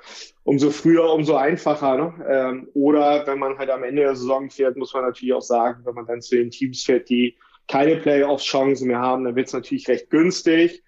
[0.44, 1.96] umso früher, umso einfacher.
[1.96, 2.26] Ne?
[2.28, 5.86] Ähm, oder wenn man halt am Ende der Saison fährt, muss man natürlich auch sagen,
[5.86, 7.34] wenn man dann zu den Teams fährt, die
[7.66, 10.82] keine Playoffs-Chancen mehr haben, dann wird es natürlich recht günstig.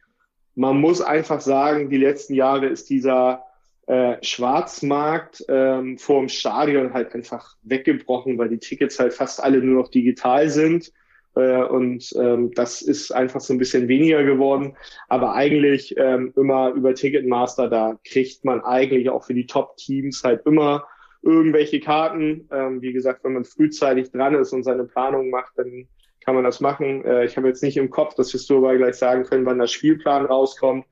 [0.54, 3.47] Man muss einfach sagen, die letzten Jahre ist dieser
[3.88, 9.58] äh, Schwarzmarkt ähm, vor dem Stadion halt einfach weggebrochen, weil die Tickets halt fast alle
[9.58, 10.92] nur noch digital sind.
[11.34, 14.76] Äh, und ähm, das ist einfach so ein bisschen weniger geworden.
[15.08, 20.44] Aber eigentlich ähm, immer über Ticketmaster, da kriegt man eigentlich auch für die Top-Teams halt
[20.44, 20.86] immer
[21.22, 22.46] irgendwelche Karten.
[22.52, 25.88] Ähm, wie gesagt, wenn man frühzeitig dran ist und seine Planung macht, dann
[26.20, 27.06] kann man das machen.
[27.06, 29.58] Äh, ich habe jetzt nicht im Kopf, dass wir es aber gleich sagen können, wann
[29.58, 30.84] der Spielplan rauskommt.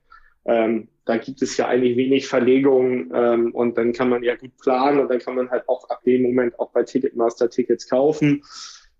[0.45, 4.57] Ähm, da gibt es ja eigentlich wenig Verlegungen ähm, und dann kann man ja gut
[4.57, 8.43] planen und dann kann man halt auch ab dem Moment auch bei Ticketmaster Tickets kaufen.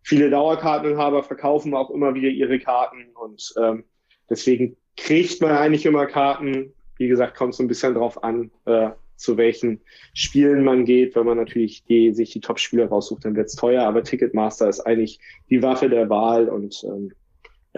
[0.04, 3.84] Viele Dauerkarteninhaber verkaufen auch immer wieder ihre Karten und ähm,
[4.30, 6.74] deswegen kriegt man eigentlich immer Karten.
[6.98, 9.82] Wie gesagt, kommt so ein bisschen drauf an, äh, zu welchen
[10.14, 11.16] Spielen man geht.
[11.16, 15.20] Wenn man natürlich die, sich die Top-Spieler raussucht, dann wird's teuer, aber Ticketmaster ist eigentlich
[15.50, 17.12] die Waffe der Wahl und ähm,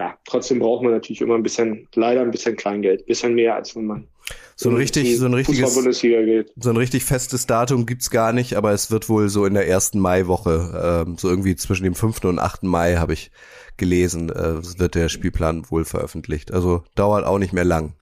[0.00, 3.76] ja, trotzdem braucht man natürlich immer ein bisschen, leider ein bisschen Kleingeld, bisschen mehr, als
[3.76, 4.08] wenn man
[4.56, 8.72] so ein richtig, so ein richtiges, so ein richtig festes Datum gibt's gar nicht, aber
[8.72, 12.24] es wird wohl so in der ersten Maiwoche, ähm, so irgendwie zwischen dem 5.
[12.24, 12.62] und 8.
[12.62, 13.30] Mai habe ich
[13.76, 16.52] gelesen, äh, wird der Spielplan wohl veröffentlicht.
[16.52, 17.94] Also dauert auch nicht mehr lang.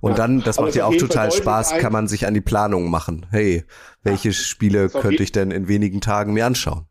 [0.00, 2.90] Und ja, dann, das macht ja auch total Spaß, kann man sich an die Planung
[2.90, 3.26] machen.
[3.30, 3.64] Hey,
[4.02, 6.86] welche ja, Spiele könnte ich denn in wenigen Tagen mir anschauen?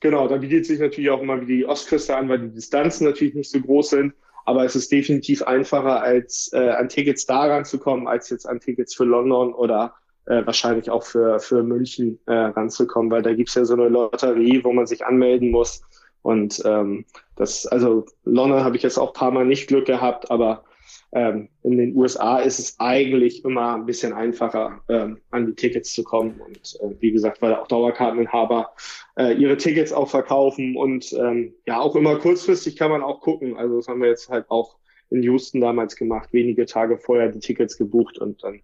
[0.00, 3.34] Genau, da bietet sich natürlich auch immer wie die Ostküste an, weil die Distanzen natürlich
[3.34, 4.14] nicht so groß sind.
[4.44, 8.94] Aber es ist definitiv einfacher, als äh, an Tickets da ranzukommen, als jetzt an Tickets
[8.94, 9.94] für London oder
[10.26, 14.62] äh, wahrscheinlich auch für, für München äh, ranzukommen, weil da gibt's ja so eine Lotterie,
[14.62, 15.82] wo man sich anmelden muss.
[16.22, 17.04] Und ähm,
[17.36, 20.64] das, also London habe ich jetzt auch paar Mal nicht Glück gehabt, aber
[21.16, 25.94] ähm, in den USA ist es eigentlich immer ein bisschen einfacher, ähm, an die Tickets
[25.94, 26.38] zu kommen.
[26.38, 28.74] Und äh, wie gesagt, weil auch Dauerkarteninhaber
[29.16, 33.56] äh, ihre Tickets auch verkaufen und ähm, ja, auch immer kurzfristig kann man auch gucken.
[33.56, 34.76] Also das haben wir jetzt halt auch
[35.08, 38.60] in Houston damals gemacht, wenige Tage vorher die Tickets gebucht und dann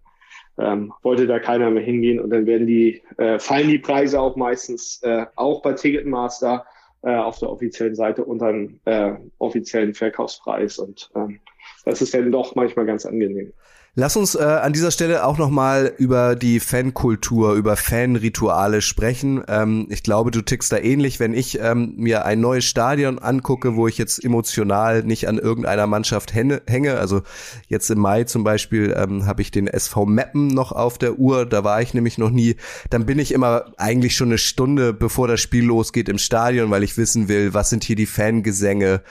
[0.59, 4.35] ähm, wollte da keiner mehr hingehen und dann werden die, äh, fallen die Preise auch
[4.35, 6.67] meistens äh, auch bei Ticketmaster
[7.01, 11.39] äh, auf der offiziellen Seite unter den äh, offiziellen Verkaufspreis und ähm,
[11.83, 13.53] das ist dann doch manchmal ganz angenehm.
[13.95, 19.43] Lass uns äh, an dieser Stelle auch nochmal über die Fankultur, über Fanrituale sprechen.
[19.47, 23.75] Ähm, ich glaube, du tickst da ähnlich, wenn ich ähm, mir ein neues Stadion angucke,
[23.75, 26.97] wo ich jetzt emotional nicht an irgendeiner Mannschaft hänge.
[26.97, 27.21] Also
[27.67, 31.45] jetzt im Mai zum Beispiel ähm, habe ich den SV Meppen noch auf der Uhr,
[31.45, 32.55] da war ich nämlich noch nie.
[32.89, 36.81] Dann bin ich immer eigentlich schon eine Stunde, bevor das Spiel losgeht, im Stadion, weil
[36.81, 39.03] ich wissen will, was sind hier die Fangesänge,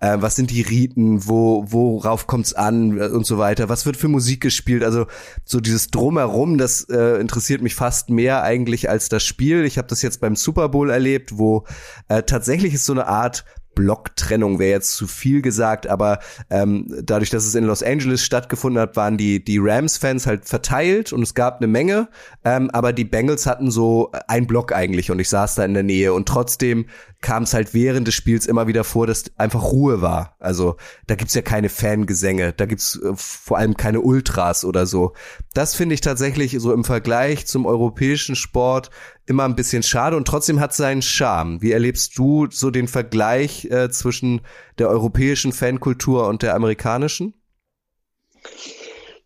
[0.00, 3.98] äh, was sind die Riten, wo, worauf kommt's an äh, und so weiter, was wird
[3.98, 5.06] für Musik gespielt, also
[5.44, 9.64] so dieses Drumherum, das äh, interessiert mich fast mehr eigentlich als das Spiel.
[9.64, 11.64] Ich habe das jetzt beim Super Bowl erlebt, wo
[12.08, 16.18] äh, tatsächlich ist so eine Art Blocktrennung wäre jetzt zu viel gesagt, aber
[16.50, 21.12] ähm, dadurch, dass es in Los Angeles stattgefunden hat, waren die die Rams-Fans halt verteilt
[21.12, 22.08] und es gab eine Menge,
[22.44, 25.82] ähm, aber die Bengals hatten so ein Block eigentlich und ich saß da in der
[25.82, 26.86] Nähe und trotzdem
[27.20, 30.36] kam es halt während des Spiels immer wieder vor, dass einfach Ruhe war.
[30.38, 35.12] Also da gibt's ja keine Fangesänge, da gibt's äh, vor allem keine Ultras oder so.
[35.52, 38.90] Das finde ich tatsächlich so im Vergleich zum europäischen Sport
[39.26, 41.60] immer ein bisschen schade und trotzdem hat seinen Charme.
[41.60, 44.40] Wie erlebst du so den Vergleich äh, zwischen
[44.78, 47.34] der europäischen Fankultur und der amerikanischen?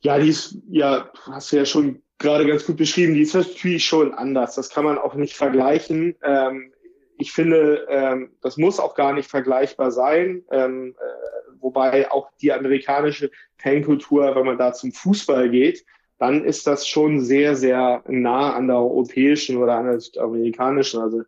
[0.01, 3.85] Ja, die ist, ja, hast du ja schon gerade ganz gut beschrieben, die ist natürlich
[3.85, 4.57] schon anders.
[4.57, 6.17] Das kann man auch nicht vergleichen.
[6.23, 6.74] Ähm,
[7.19, 10.45] ich finde, ähm, das muss auch gar nicht vergleichbar sein.
[10.51, 15.85] Ähm, äh, wobei auch die amerikanische Fankultur, wenn man da zum Fußball geht,
[16.19, 21.01] dann ist das schon sehr, sehr nah an der europäischen oder an der südamerikanischen.
[21.01, 21.21] Also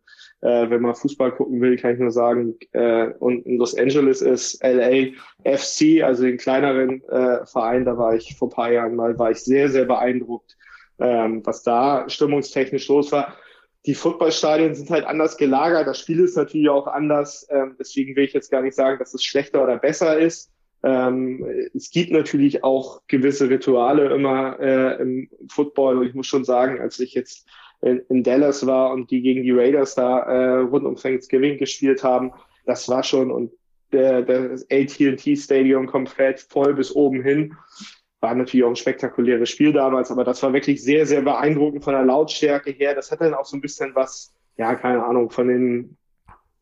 [0.43, 4.23] äh, wenn man Fußball gucken will, kann ich nur sagen, äh, und in Los Angeles
[4.23, 5.13] ist LA
[5.45, 9.39] FC, also den kleineren äh, Verein, da war ich vor paar Jahren mal, war ich
[9.39, 10.57] sehr, sehr beeindruckt,
[10.99, 13.37] ähm, was da stimmungstechnisch los war
[13.87, 15.87] die Footballstadien sind halt anders gelagert.
[15.87, 17.47] Das Spiel ist natürlich auch anders.
[17.51, 20.51] Ähm, deswegen will ich jetzt gar nicht sagen, dass es schlechter oder besser ist.
[20.83, 25.99] Ähm, es gibt natürlich auch gewisse Rituale immer äh, im Football.
[25.99, 27.47] Und ich muss schon sagen, als ich jetzt
[27.81, 32.03] in, in Dallas war und die gegen die Raiders da äh, rund um Thanksgiving gespielt
[32.03, 32.33] haben,
[32.65, 33.53] das war schon und
[33.93, 37.57] der, das AT&T Stadium komplett voll bis oben hin
[38.27, 41.95] war natürlich auch ein spektakuläres Spiel damals, aber das war wirklich sehr, sehr beeindruckend von
[41.95, 42.93] der Lautstärke her.
[42.93, 45.97] Das hat dann auch so ein bisschen was, ja, keine Ahnung, von den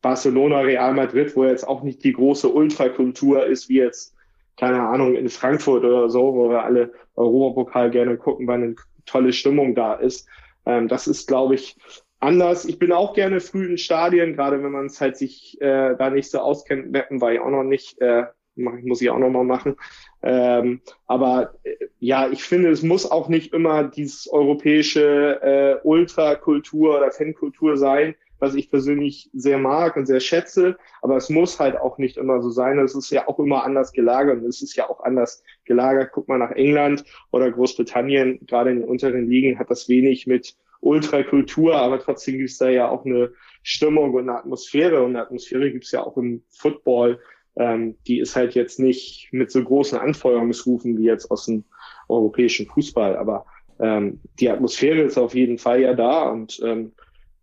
[0.02, 4.14] Barcelona, Real Madrid, wo jetzt auch nicht die große Ultrakultur ist, wie jetzt,
[4.58, 8.74] keine Ahnung, in Frankfurt oder so, wo wir alle Europapokal gerne gucken, weil eine
[9.06, 10.28] tolle Stimmung da ist.
[10.66, 11.78] Ähm, das ist, glaube ich,
[12.20, 12.66] anders.
[12.66, 16.10] Ich bin auch gerne früh in Stadien, gerade wenn man es halt sich äh, da
[16.10, 16.92] nicht so auskennt.
[16.92, 18.24] Mappen war ich auch noch nicht, äh,
[18.56, 19.76] muss ich auch noch mal machen.
[20.22, 26.96] Ähm, aber äh, ja, ich finde, es muss auch nicht immer dieses europäische äh, Ultrakultur
[26.96, 30.76] oder Fankultur sein, was ich persönlich sehr mag und sehr schätze.
[31.02, 32.78] Aber es muss halt auch nicht immer so sein.
[32.78, 36.10] Es ist ja auch immer anders gelagert und es ist ja auch anders gelagert.
[36.12, 40.56] Guck mal nach England oder Großbritannien, gerade in den unteren Ligen hat das wenig mit
[40.84, 45.22] Ultrakultur, aber trotzdem gibt es da ja auch eine Stimmung und eine Atmosphäre und eine
[45.22, 47.18] Atmosphäre gibt es ja auch im Football.
[47.56, 51.64] Ähm, die ist halt jetzt nicht mit so großen Anfeuerungsrufen wie jetzt aus dem
[52.08, 53.46] europäischen Fußball, aber
[53.80, 56.92] ähm, die Atmosphäre ist auf jeden Fall ja da und ähm,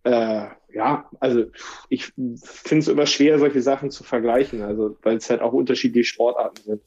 [0.03, 1.45] äh, ja, also
[1.89, 6.07] ich finde es immer schwer, solche Sachen zu vergleichen, also weil es halt auch unterschiedliche
[6.07, 6.81] Sportarten sind.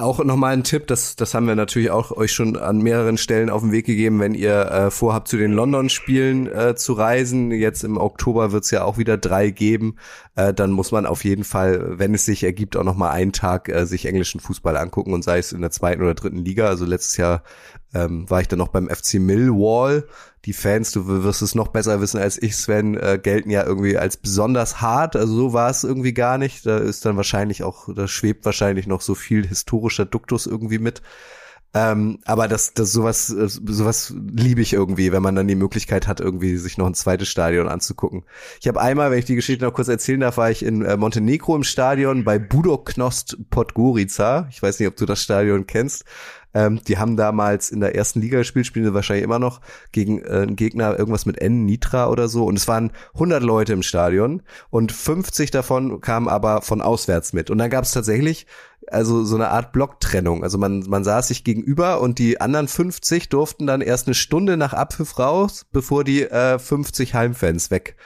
[0.00, 3.50] Auch nochmal ein Tipp, das, das haben wir natürlich auch euch schon an mehreren Stellen
[3.50, 7.50] auf den Weg gegeben, wenn ihr äh, vorhabt, zu den London-Spielen äh, zu reisen.
[7.50, 9.96] Jetzt im Oktober wird es ja auch wieder drei geben.
[10.36, 13.68] Äh, dann muss man auf jeden Fall, wenn es sich ergibt, auch nochmal einen Tag
[13.68, 16.68] äh, sich englischen Fußball angucken und sei es in der zweiten oder dritten Liga.
[16.68, 17.42] Also letztes Jahr
[17.94, 20.06] ähm, war ich dann noch beim FC Millwall
[20.44, 23.98] die Fans, du wirst es noch besser wissen als ich, Sven, äh, gelten ja irgendwie
[23.98, 25.14] als besonders hart.
[25.14, 26.64] Also so war es irgendwie gar nicht.
[26.64, 31.02] Da ist dann wahrscheinlich auch, da schwebt wahrscheinlich noch so viel historischer Duktus irgendwie mit.
[31.74, 36.08] Ähm, aber das, das sowas, äh, sowas liebe ich irgendwie, wenn man dann die Möglichkeit
[36.08, 38.24] hat, irgendwie sich noch ein zweites Stadion anzugucken.
[38.60, 40.96] Ich habe einmal, wenn ich die Geschichte noch kurz erzählen darf, war ich in äh,
[40.96, 44.48] Montenegro im Stadion bei Budoknost Podgorica.
[44.50, 46.06] Ich weiß nicht, ob du das Stadion kennst.
[46.54, 49.60] Ähm, die haben damals in der ersten Liga gespielt, spielen sie wahrscheinlich immer noch
[49.92, 52.44] gegen äh, einen Gegner irgendwas mit N, Nitra oder so.
[52.44, 57.50] Und es waren 100 Leute im Stadion und 50 davon kamen aber von auswärts mit.
[57.50, 58.46] Und dann gab es tatsächlich
[58.90, 60.42] also so eine Art Blocktrennung.
[60.42, 64.56] Also man, man saß sich gegenüber und die anderen 50 durften dann erst eine Stunde
[64.56, 67.96] nach Abpfiff raus, bevor die äh, 50 Heimfans weg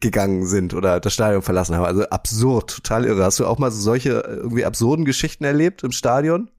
[0.00, 1.84] gegangen sind oder das Stadion verlassen haben.
[1.84, 3.24] Also absurd, total irre.
[3.24, 6.50] Hast du auch mal so solche äh, irgendwie absurden Geschichten erlebt im Stadion?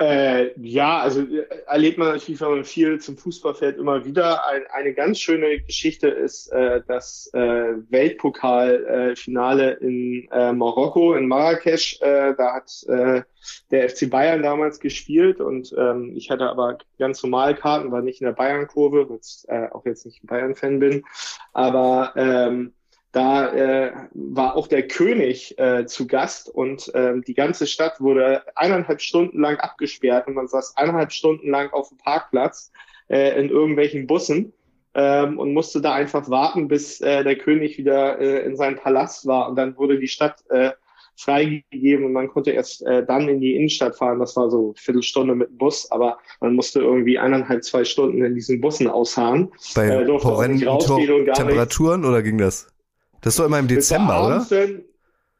[0.00, 4.44] Äh, ja, also äh, erlebt man natürlich, wenn man viel zum Fußball fährt, immer wieder.
[4.48, 11.28] Ein, eine ganz schöne Geschichte ist äh, das äh, Weltpokalfinale äh, in äh, Marokko, in
[11.28, 12.00] Marrakesch.
[12.00, 12.84] Äh, da hat
[13.70, 18.22] der FC Bayern damals gespielt und ähm, ich hatte aber ganz normal Karten, war nicht
[18.22, 21.04] in der Bayern-Kurve, weil auch jetzt nicht ein Bayern-Fan bin.
[21.52, 22.72] Aber ähm,
[23.14, 28.42] da äh, war auch der König äh, zu Gast und ähm, die ganze Stadt wurde
[28.56, 32.72] eineinhalb Stunden lang abgesperrt und man saß eineinhalb Stunden lang auf dem Parkplatz
[33.08, 34.52] äh, in irgendwelchen Bussen
[34.94, 39.26] ähm, und musste da einfach warten, bis äh, der König wieder äh, in seinem Palast
[39.26, 40.72] war und dann wurde die Stadt äh,
[41.16, 44.18] freigegeben und man konnte erst äh, dann in die Innenstadt fahren.
[44.18, 48.24] Das war so eine Viertelstunde mit dem Bus, aber man musste irgendwie eineinhalb, zwei Stunden
[48.24, 49.52] in diesen Bussen ausharren.
[49.76, 50.78] Bei äh, horrenden
[51.32, 52.73] Temperaturen oder ging das?
[53.24, 54.46] Das ist doch immer im Dezember, oder?
[54.50, 54.82] Dann,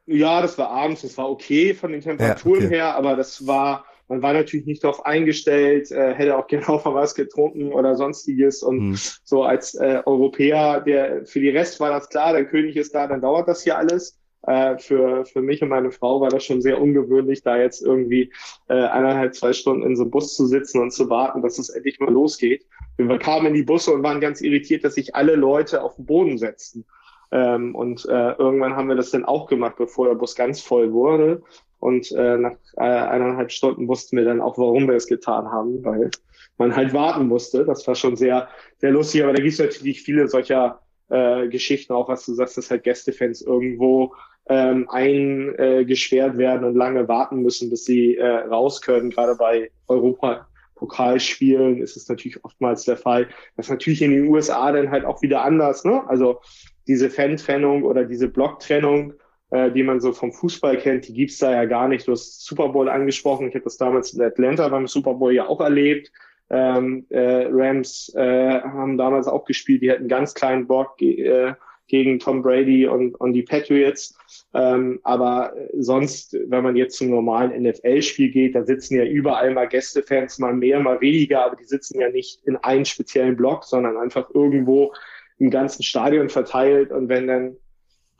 [0.07, 2.77] ja, das war abends, das war okay von den Temperaturen ja, okay.
[2.77, 6.87] her, aber das war, man war natürlich nicht darauf eingestellt, äh, hätte auch gerne auch
[6.87, 8.62] mal was getrunken oder sonstiges.
[8.62, 8.99] Und hm.
[9.25, 13.07] so als äh, Europäer, der für die Rest war das klar, der König ist da,
[13.07, 14.18] dann dauert das hier alles.
[14.47, 18.33] Äh, für, für mich und meine Frau war das schon sehr ungewöhnlich, da jetzt irgendwie
[18.68, 21.68] äh, eineinhalb, zwei Stunden in so einem Bus zu sitzen und zu warten, dass es
[21.68, 22.64] endlich mal losgeht.
[22.97, 26.07] Wir kamen in die Busse und waren ganz irritiert, dass sich alle Leute auf den
[26.07, 26.87] Boden setzten.
[27.35, 30.92] Ähm, und äh, irgendwann haben wir das dann auch gemacht, bevor der Bus ganz voll
[30.92, 31.42] wurde.
[31.81, 35.85] Und äh, nach äh, eineinhalb Stunden wussten wir dann auch, warum wir es getan haben,
[35.85, 36.11] weil
[36.59, 37.64] man halt warten musste.
[37.64, 39.25] Das war schon sehr, sehr lustig.
[39.25, 42.85] Aber da gibt es natürlich viele solcher äh, Geschichten, auch was du sagst, dass halt
[42.85, 44.14] Gästefans irgendwo
[44.49, 49.11] ähm, eingesperrt äh, werden und lange warten müssen, bis sie äh, raus können.
[49.11, 53.29] Gerade bei Europa Pokalspielen ist es natürlich oftmals der Fall.
[53.57, 55.85] Das ist natürlich in den USA dann halt auch wieder anders.
[55.85, 56.03] Ne?
[56.09, 56.40] Also
[56.87, 59.14] diese Fan-Trennung oder diese Block-Trennung,
[59.51, 62.07] äh, die man so vom Fußball kennt, die gibt's da ja gar nicht.
[62.07, 63.49] Du hast Super Bowl angesprochen.
[63.49, 66.11] Ich habe das damals in Atlanta beim Super Bowl ja auch erlebt.
[66.51, 69.83] Ähm, äh, Rams äh, haben damals auch gespielt.
[69.83, 71.54] Die hatten ganz kleinen Block äh,
[71.87, 74.17] gegen Tom Brady und, und die Patriots.
[74.52, 79.69] Ähm, aber sonst, wenn man jetzt zum normalen NFL-Spiel geht, da sitzen ja überall mal
[79.69, 83.96] Gästefans, mal mehr, mal weniger, aber die sitzen ja nicht in einem speziellen Block, sondern
[83.96, 84.92] einfach irgendwo
[85.39, 87.57] im ganzen Stadion verteilt und wenn dann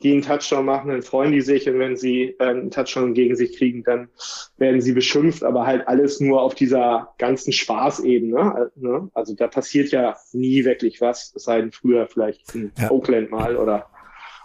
[0.03, 3.35] die einen Touchdown machen, dann freuen die sich und wenn sie äh, einen Touchdown gegen
[3.35, 4.09] sich kriegen, dann
[4.57, 8.71] werden sie beschimpft, aber halt alles nur auf dieser ganzen Spaßebene.
[8.75, 9.09] Ne?
[9.13, 12.91] Also da passiert ja nie wirklich was, es sei denn früher vielleicht in ja.
[12.91, 13.87] Oakland mal oder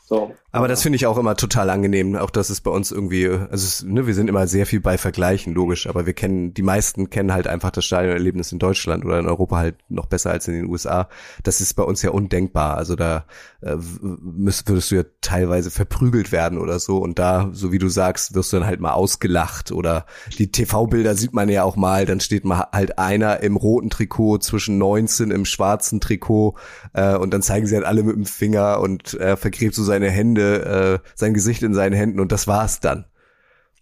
[0.04, 0.34] so.
[0.52, 2.16] Aber das finde ich auch immer total angenehm.
[2.16, 4.98] Auch das ist bei uns irgendwie, also es, ne, wir sind immer sehr viel bei
[4.98, 9.20] Vergleichen, logisch, aber wir kennen, die meisten kennen halt einfach das Stadionerlebnis in Deutschland oder
[9.20, 11.08] in Europa halt noch besser als in den USA.
[11.44, 12.76] Das ist bei uns ja undenkbar.
[12.76, 13.26] Also da
[13.60, 13.76] äh,
[14.20, 18.34] müsst, würdest du ja teilweise verprügelt werden oder so und da, so wie du sagst,
[18.34, 20.04] wirst du dann halt mal ausgelacht oder
[20.36, 24.38] die TV-Bilder sieht man ja auch mal, dann steht mal halt einer im roten Trikot
[24.38, 26.56] zwischen 19 im schwarzen Trikot
[26.92, 29.84] äh, und dann zeigen sie halt alle mit dem Finger und er äh, vergräbt so
[29.84, 33.04] seine Hände Hände, äh, sein Gesicht in seinen Händen und das war's dann.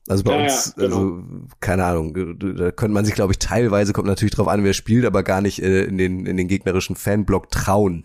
[0.08, 0.96] Also bei ja, uns, ja, genau.
[0.96, 1.22] also
[1.60, 5.04] keine Ahnung, da könnte man sich, glaube ich, teilweise, kommt natürlich drauf an, wer spielt,
[5.04, 8.04] aber gar nicht äh, in, den, in den gegnerischen Fanblock trauen.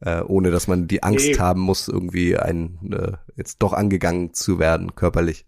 [0.00, 1.38] Äh, ohne dass man die Angst nee.
[1.38, 5.46] haben muss, irgendwie ein äh, jetzt doch angegangen zu werden, körperlich.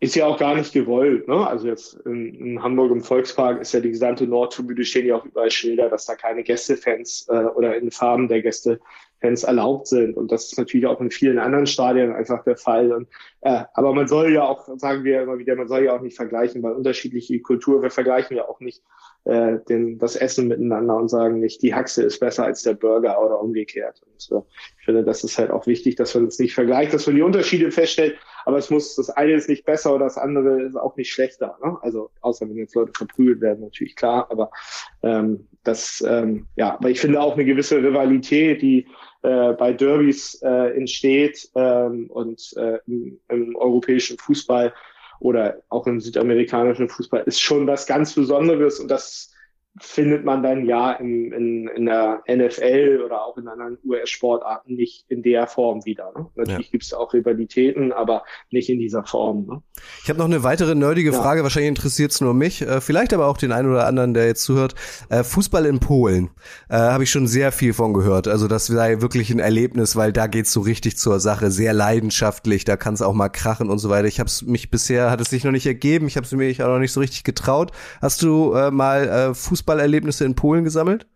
[0.00, 1.46] Ist ja auch gar nicht gewollt, ne?
[1.46, 5.24] Also jetzt in, in Hamburg im Volkspark ist ja die gesamte Nordtribüne stehen ja auch
[5.24, 8.80] überall Schilder, dass da keine Gästefans äh, oder in Farben der Gäste
[9.20, 10.16] Fans erlaubt sind.
[10.16, 12.92] Und das ist natürlich auch in vielen anderen Stadien einfach der Fall.
[12.92, 13.08] Und,
[13.40, 16.16] äh, aber man soll ja auch, sagen wir immer wieder, man soll ja auch nicht
[16.16, 18.82] vergleichen, weil unterschiedliche Kultur, wir vergleichen ja auch nicht
[19.24, 23.22] äh, den, das Essen miteinander und sagen nicht, die Haxe ist besser als der Burger
[23.22, 24.00] oder umgekehrt.
[24.06, 24.42] Und äh,
[24.78, 27.22] ich finde, das ist halt auch wichtig, dass man das nicht vergleicht, dass man die
[27.22, 28.16] Unterschiede feststellt,
[28.46, 31.58] aber es muss, das eine ist nicht besser oder das andere ist auch nicht schlechter.
[31.62, 31.76] Ne?
[31.82, 34.50] Also außer wenn jetzt Leute verprügelt werden, natürlich klar, aber
[35.02, 38.86] ähm, das, ähm, ja, aber ich finde auch eine gewisse Rivalität, die
[39.22, 44.72] äh, bei Derbys äh, entsteht ähm, und äh, im, im europäischen Fußball
[45.20, 49.32] oder auch im südamerikanischen Fußball ist schon was ganz Besonderes und das
[49.80, 55.04] findet man dann ja in, in, in der NFL oder auch in anderen US-Sportarten nicht
[55.08, 56.12] in der Form wieder.
[56.16, 56.26] Ne?
[56.36, 56.72] Natürlich ja.
[56.72, 59.46] gibt es auch Rivalitäten, aber nicht in dieser Form.
[59.46, 59.62] Ne?
[60.02, 61.20] Ich habe noch eine weitere nerdige ja.
[61.20, 64.26] Frage, wahrscheinlich interessiert es nur mich, äh, vielleicht aber auch den einen oder anderen, der
[64.26, 64.74] jetzt zuhört.
[65.08, 66.30] Äh, Fußball in Polen,
[66.68, 68.28] äh, habe ich schon sehr viel von gehört.
[68.28, 72.64] Also das sei wirklich ein Erlebnis, weil da geht's so richtig zur Sache, sehr leidenschaftlich,
[72.64, 74.08] da kann es auch mal krachen und so weiter.
[74.08, 76.50] Ich habe es mich bisher, hat es sich noch nicht ergeben, ich habe es mir
[76.64, 77.72] auch noch nicht so richtig getraut.
[78.00, 81.06] Hast du äh, mal äh, Fußball Fußballerlebnisse in Polen gesammelt?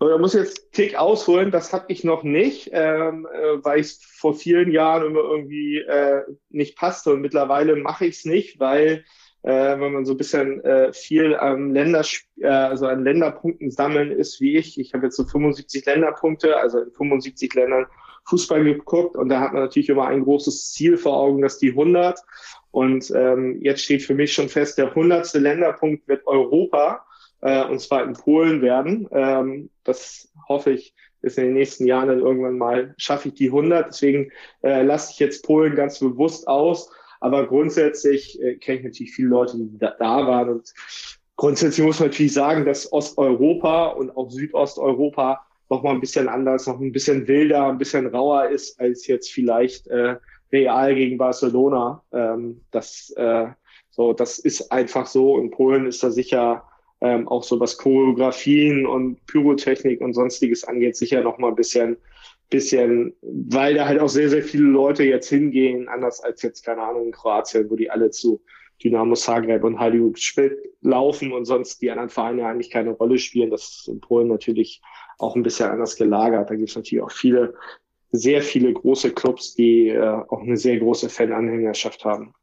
[0.00, 4.34] Da muss jetzt Tick ausholen, das habe ich noch nicht, ähm, äh, weil es vor
[4.34, 9.04] vielen Jahren immer irgendwie äh, nicht passte und mittlerweile mache ich es nicht, weil
[9.42, 12.04] äh, wenn man so ein bisschen äh, viel am Länder,
[12.38, 14.80] äh, also an Länderpunkten sammeln ist wie ich.
[14.80, 17.86] Ich habe jetzt so 75 Länderpunkte, also in 75 Ländern
[18.24, 21.70] Fußball geguckt und da hat man natürlich immer ein großes Ziel vor Augen, dass die
[21.70, 22.18] 100
[22.70, 25.34] und ähm, jetzt steht für mich schon fest, der 100.
[25.34, 27.04] Länderpunkt wird Europa
[27.42, 29.08] äh, und zwar in Polen werden.
[29.12, 33.48] Ähm, das hoffe ich, ist in den nächsten Jahren dann irgendwann mal schaffe ich die
[33.48, 33.88] 100.
[33.88, 34.30] Deswegen
[34.62, 36.90] äh, lasse ich jetzt Polen ganz bewusst aus.
[37.20, 40.48] Aber grundsätzlich äh, kenne ich natürlich viele Leute, die da, da waren.
[40.48, 40.72] Und
[41.36, 46.66] grundsätzlich muss man natürlich sagen, dass Osteuropa und auch Südosteuropa noch mal ein bisschen anders,
[46.66, 50.16] noch ein bisschen wilder, ein bisschen rauer ist als jetzt vielleicht äh,
[50.52, 52.02] Real gegen Barcelona.
[52.12, 53.46] Ähm, das, äh,
[53.90, 55.38] so, das ist einfach so.
[55.38, 56.64] In Polen ist da sicher
[57.00, 61.96] ähm, auch so was Choreografien und Pyrotechnik und sonstiges angeht, sicher noch mal ein bisschen,
[62.50, 66.82] bisschen, weil da halt auch sehr, sehr viele Leute jetzt hingehen, anders als jetzt, keine
[66.82, 68.42] Ahnung, in Kroatien, wo die alle zu
[68.82, 73.50] Dynamo Zagreb und Hajduk Split laufen und sonst die anderen Vereine eigentlich keine Rolle spielen.
[73.50, 74.80] Das ist in Polen natürlich
[75.18, 76.48] auch ein bisschen anders gelagert.
[76.48, 77.54] Da gibt es natürlich auch viele,
[78.10, 82.34] sehr viele große Clubs, die äh, auch eine sehr große Fananhängerschaft haben.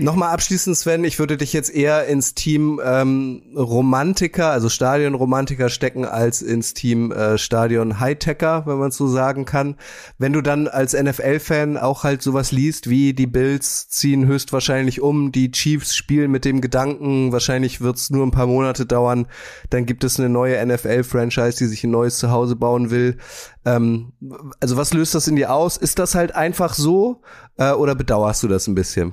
[0.00, 6.04] Nochmal abschließend, Sven, ich würde dich jetzt eher ins Team ähm, Romantiker, also Stadionromantiker stecken,
[6.04, 9.74] als ins Team äh, Stadion Hightecher, wenn man so sagen kann.
[10.16, 15.32] Wenn du dann als NFL-Fan auch halt sowas liest, wie die Bills ziehen höchstwahrscheinlich um,
[15.32, 19.26] die Chiefs spielen mit dem Gedanken, wahrscheinlich wird's nur ein paar Monate dauern,
[19.70, 23.16] dann gibt es eine neue NFL-Franchise, die sich ein neues Zuhause bauen will.
[23.64, 24.12] Ähm,
[24.60, 25.76] also was löst das in dir aus?
[25.76, 27.20] Ist das halt einfach so
[27.56, 29.12] äh, oder bedauerst du das ein bisschen?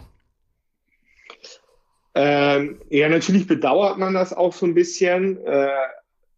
[2.16, 5.38] Ähm, ja, natürlich bedauert man das auch so ein bisschen.
[5.46, 5.68] Äh,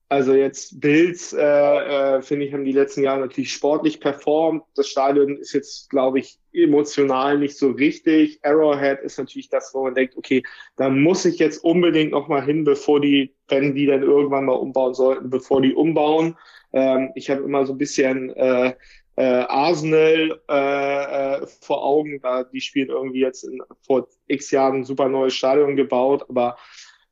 [0.09, 4.63] also jetzt Bills, äh, äh, finde ich, haben die letzten Jahre natürlich sportlich performt.
[4.75, 8.39] Das Stadion ist jetzt, glaube ich, emotional nicht so richtig.
[8.41, 10.43] Arrowhead ist natürlich das, wo man denkt, okay,
[10.77, 14.53] da muss ich jetzt unbedingt noch mal hin, bevor die, wenn die dann irgendwann mal
[14.53, 16.37] umbauen sollten, bevor die umbauen.
[16.71, 18.75] Ähm, ich habe immer so ein bisschen äh,
[19.17, 22.21] äh, Arsenal äh, äh, vor Augen.
[22.21, 26.57] Da, die spielen irgendwie jetzt in, vor x Jahren ein super neues Stadion gebaut, aber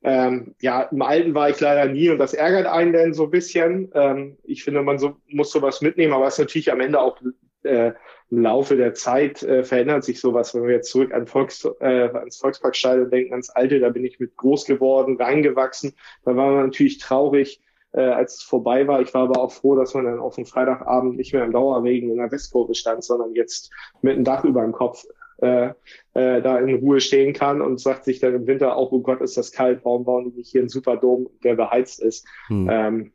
[0.04, 3.32] ähm, ja, im Alten war ich leider nie und das ärgert einen denn so ein
[3.32, 3.92] bisschen.
[3.96, 7.20] Ähm, ich finde, man so, muss sowas mitnehmen, aber es ist natürlich am Ende auch
[7.64, 7.94] äh,
[8.30, 10.54] im Laufe der Zeit äh, verändert sich sowas.
[10.54, 14.20] Wenn wir jetzt zurück an Volks, äh, ans Volksparkstadion denken, ans Alte, da bin ich
[14.20, 15.96] mit groß geworden, reingewachsen.
[16.24, 17.62] Da war man natürlich traurig,
[17.96, 19.02] äh, als es vorbei war.
[19.02, 22.10] Ich war aber auch froh, dass man dann auf dem Freitagabend nicht mehr im Dauerregen
[22.10, 23.72] in der Westkurve stand, sondern jetzt
[24.02, 25.06] mit einem Dach über dem Kopf
[25.38, 25.70] äh,
[26.14, 29.22] äh, da in Ruhe stehen kann und sagt sich dann im Winter auch, oh Gott,
[29.22, 32.28] ist das kalt, warum bauen die nicht hier einen Superdom, der beheizt ist.
[32.48, 32.70] Hm.
[32.70, 33.12] Ähm,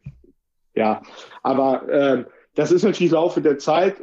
[0.75, 1.03] ja,
[1.43, 2.25] aber äh,
[2.55, 3.97] das ist natürlich Laufe der Zeit.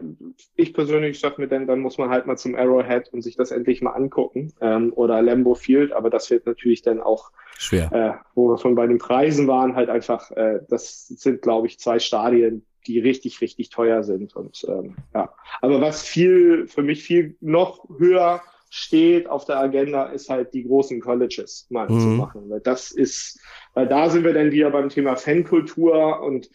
[0.56, 3.52] Ich persönlich sage mir dann, dann muss man halt mal zum Arrowhead und sich das
[3.52, 4.54] endlich mal angucken.
[4.62, 7.92] Ähm, oder Lambo Field, aber das wird natürlich dann auch schwer.
[7.92, 11.80] Äh, wo wir schon bei den Preisen waren, halt einfach, äh, das sind, glaube ich,
[11.80, 14.36] zwei Stadien, die richtig, richtig teuer sind.
[14.36, 20.06] Und ähm, ja, aber was viel für mich viel noch höher steht auf der Agenda,
[20.06, 22.00] ist halt die großen Colleges mal mhm.
[22.00, 22.50] zu machen.
[22.50, 23.40] Weil das ist,
[23.74, 26.50] weil da sind wir dann wieder beim Thema Fankultur und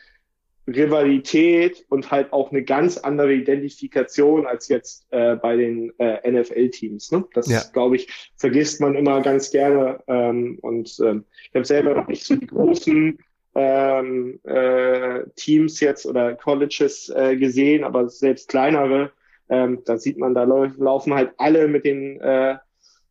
[0.66, 7.10] Rivalität und halt auch eine ganz andere Identifikation als jetzt äh, bei den äh, NFL-Teams.
[7.10, 7.24] Ne?
[7.34, 7.62] Das, ja.
[7.72, 10.00] glaube ich, vergisst man immer ganz gerne.
[10.06, 13.18] Ähm, und ähm, ich habe selber noch nicht so die großen
[13.54, 19.12] ähm, äh, Teams jetzt oder Colleges äh, gesehen, aber selbst kleinere,
[19.48, 22.56] ähm, da sieht man, da laufen halt alle mit den äh,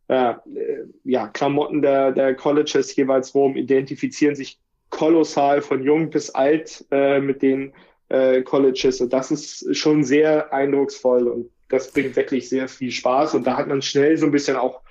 [0.08, 0.34] äh,
[1.04, 4.60] ja, Klamotten der, der Colleges jeweils rum, identifizieren sich
[5.02, 7.74] kolossal von jung bis alt äh, mit den
[8.10, 13.34] äh, Colleges und das ist schon sehr eindrucksvoll und das bringt wirklich sehr viel Spaß
[13.34, 14.82] und da hat man schnell so ein bisschen auch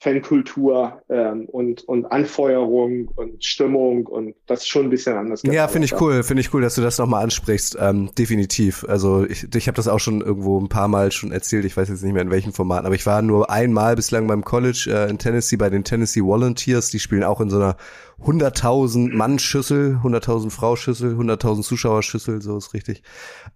[0.00, 5.42] Fankultur ähm, und, und Anfeuerung und Stimmung und das ist schon ein bisschen anders.
[5.42, 7.76] Ja, finde ich cool, finde ich cool, dass du das nochmal ansprichst.
[7.80, 8.84] Ähm, definitiv.
[8.88, 11.88] Also ich, ich habe das auch schon irgendwo ein paar Mal schon erzählt, ich weiß
[11.88, 15.10] jetzt nicht mehr in welchem Format, aber ich war nur einmal bislang beim College äh,
[15.10, 17.76] in Tennessee bei den Tennessee Volunteers, die spielen auch in so einer
[18.24, 23.02] 100.000 Mann-Schüssel, 100.000 Frau-Schüssel, 100.000 Zuschauerschüssel, so ist richtig.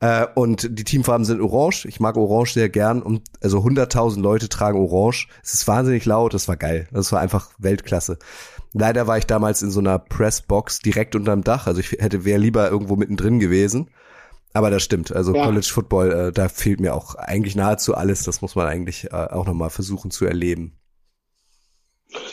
[0.01, 1.87] Äh, und die Teamfarben sind orange.
[1.87, 3.03] Ich mag orange sehr gern.
[3.03, 5.27] Und also 100.000 Leute tragen orange.
[5.43, 6.33] Es ist wahnsinnig laut.
[6.33, 6.87] Das war geil.
[6.93, 8.19] Das war einfach Weltklasse.
[8.73, 11.67] Leider war ich damals in so einer Pressbox direkt unterm Dach.
[11.67, 13.91] Also ich hätte wäre lieber irgendwo mittendrin gewesen.
[14.55, 15.15] Aber das stimmt.
[15.15, 15.45] Also ja.
[15.45, 18.23] College Football, äh, da fehlt mir auch eigentlich nahezu alles.
[18.23, 20.79] Das muss man eigentlich äh, auch nochmal versuchen zu erleben.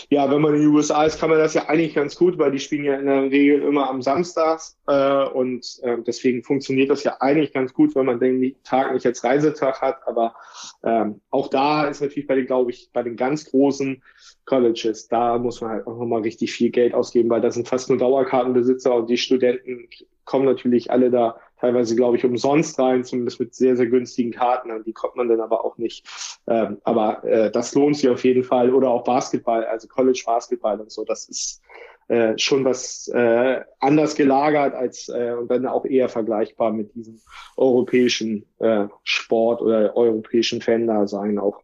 [0.10, 2.52] Ja, wenn man in den USA ist, kann man das ja eigentlich ganz gut, weil
[2.52, 7.04] die spielen ja in der Regel immer am Samstag äh, und äh, deswegen funktioniert das
[7.04, 10.00] ja eigentlich ganz gut, wenn man den Tag nicht als Reisetag hat.
[10.08, 10.36] Aber
[10.84, 14.04] ähm, auch da ist natürlich bei den, glaube ich, bei den ganz großen
[14.46, 17.90] Colleges, da muss man halt auch nochmal richtig viel Geld ausgeben, weil da sind fast
[17.90, 19.88] nur Dauerkartenbesitzer und die Studenten
[20.26, 24.72] kommen natürlich alle da teilweise, glaube ich, umsonst rein, zumindest mit sehr, sehr günstigen Karten,
[24.72, 26.08] an die kommt man dann aber auch nicht.
[26.48, 28.74] Ähm, aber äh, das lohnt sich auf jeden Fall.
[28.74, 31.62] Oder auch Basketball, also College Basketball und so, das ist
[32.08, 37.22] äh, schon was äh, anders gelagert als äh, und dann auch eher vergleichbar mit diesem
[37.56, 41.62] europäischen äh, Sport oder europäischen Fan-Dasein auch.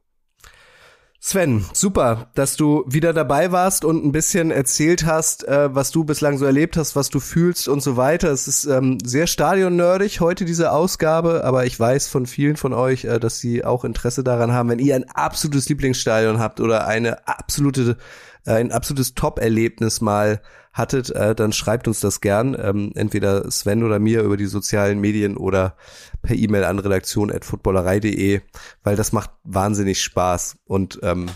[1.27, 6.03] Sven, super, dass du wieder dabei warst und ein bisschen erzählt hast, äh, was du
[6.03, 8.29] bislang so erlebt hast, was du fühlst und so weiter.
[8.29, 13.05] Es ist ähm, sehr stadionnerdig heute diese Ausgabe, aber ich weiß von vielen von euch,
[13.05, 17.27] äh, dass sie auch Interesse daran haben, wenn ihr ein absolutes Lieblingsstadion habt oder eine
[17.27, 17.97] absolute
[18.45, 20.41] ein absolutes Top-Erlebnis mal
[20.73, 24.99] hattet, äh, dann schreibt uns das gern, ähm, entweder Sven oder mir über die sozialen
[24.99, 25.77] Medien oder
[26.21, 28.41] per E-Mail an redaktion.footballerei.de,
[28.83, 31.27] weil das macht wahnsinnig Spaß und ähm,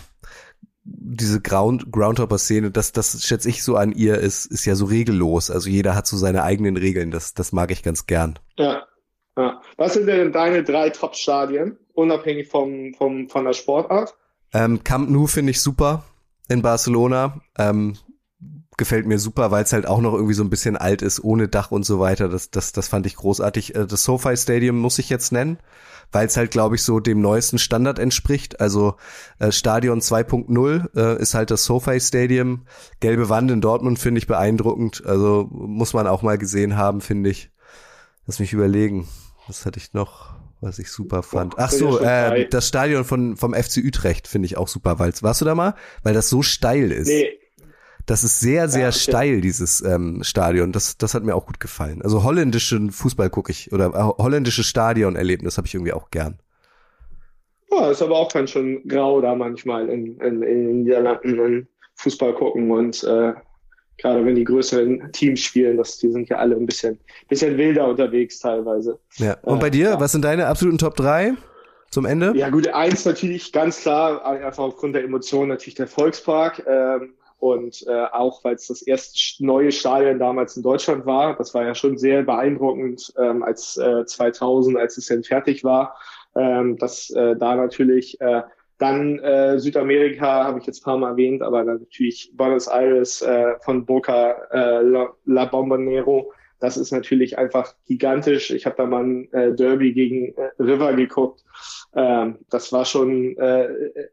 [0.82, 5.50] diese Ground, Groundhopper-Szene, das, das schätze ich so an ihr, ist, ist ja so regellos.
[5.50, 7.10] Also jeder hat so seine eigenen Regeln.
[7.10, 8.38] Das, das mag ich ganz gern.
[8.56, 8.86] Ja,
[9.36, 9.60] ja.
[9.76, 14.14] Was sind denn deine drei Top-Stadien, unabhängig vom, vom, von der Sportart?
[14.52, 16.04] Ähm, Camp Nou finde ich super
[16.50, 17.40] in Barcelona.
[17.56, 17.96] Ähm,
[18.76, 21.48] gefällt mir super, weil es halt auch noch irgendwie so ein bisschen alt ist, ohne
[21.48, 22.28] Dach und so weiter.
[22.28, 23.74] Das, das, das fand ich großartig.
[23.74, 25.58] Äh, das SoFi Stadium muss ich jetzt nennen,
[26.12, 28.60] weil es halt, glaube ich, so dem neuesten Standard entspricht.
[28.60, 28.96] Also
[29.38, 32.64] äh, Stadion 2.0 äh, ist halt das SoFi Stadium.
[33.00, 35.04] Gelbe Wand in Dortmund finde ich beeindruckend.
[35.06, 37.50] Also muss man auch mal gesehen haben, finde ich.
[38.26, 39.06] Lass mich überlegen.
[39.46, 40.39] Was hatte ich noch?
[40.60, 41.54] Was ich super fand.
[41.56, 45.40] Ach so, äh, das Stadion von vom FC Utrecht finde ich auch super, weil warst
[45.40, 47.08] du da mal, weil das so steil ist.
[47.08, 47.40] Nee,
[48.06, 50.72] das ist sehr, sehr ja, steil, dieses ähm, Stadion.
[50.72, 52.02] Das, das hat mir auch gut gefallen.
[52.02, 56.40] Also holländischen Fußball gucke ich oder äh, holländische Stadionerlebnis habe ich irgendwie auch gern.
[57.70, 61.68] Ja, ist aber auch ganz schön grau da manchmal in, in, in den Niederlanden und
[61.94, 63.32] Fußball gucken und äh,
[64.00, 66.98] gerade wenn die größeren Teams spielen, das, die sind ja alle ein bisschen,
[67.28, 68.98] bisschen wilder unterwegs teilweise.
[69.16, 69.36] Ja.
[69.42, 70.00] Und bei äh, dir, ja.
[70.00, 71.34] was sind deine absoluten Top 3?
[71.90, 72.32] Zum Ende?
[72.36, 76.64] Ja, gut, eins natürlich ganz klar, einfach aufgrund der Emotionen natürlich der Volkspark.
[76.66, 81.54] Ähm, und äh, auch, weil es das erste neue Stadion damals in Deutschland war, das
[81.54, 85.96] war ja schon sehr beeindruckend, ähm, als äh, 2000, als es dann fertig war.
[86.36, 88.42] Ähm, dass äh, da natürlich äh,
[88.80, 93.20] dann äh, Südamerika habe ich jetzt ein paar Mal erwähnt, aber dann natürlich Buenos Aires
[93.20, 96.32] äh, von Boca äh, La, La Bombonero.
[96.60, 98.50] Das ist natürlich einfach gigantisch.
[98.50, 101.44] Ich habe da mal ein äh, Derby gegen äh, River geguckt.
[101.94, 103.68] Ähm, das war schon äh,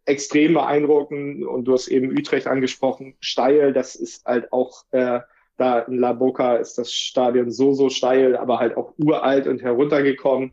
[0.05, 1.45] extrem beeindruckend.
[1.45, 3.15] Und du hast eben Utrecht angesprochen.
[3.21, 5.21] Steil, das ist halt auch äh,
[5.57, 9.61] da in La Boca ist das Stadion so, so steil, aber halt auch uralt und
[9.61, 10.51] heruntergekommen.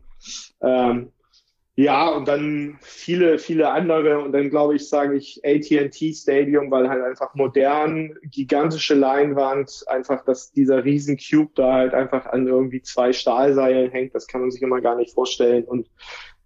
[0.61, 1.11] Ähm,
[1.77, 4.19] ja, und dann viele, viele andere.
[4.19, 10.23] Und dann glaube ich, sage ich AT&T Stadium, weil halt einfach modern, gigantische Leinwand, einfach,
[10.23, 14.15] dass dieser riesen Cube da halt einfach an irgendwie zwei Stahlseilen hängt.
[14.15, 15.65] Das kann man sich immer gar nicht vorstellen.
[15.65, 15.89] Und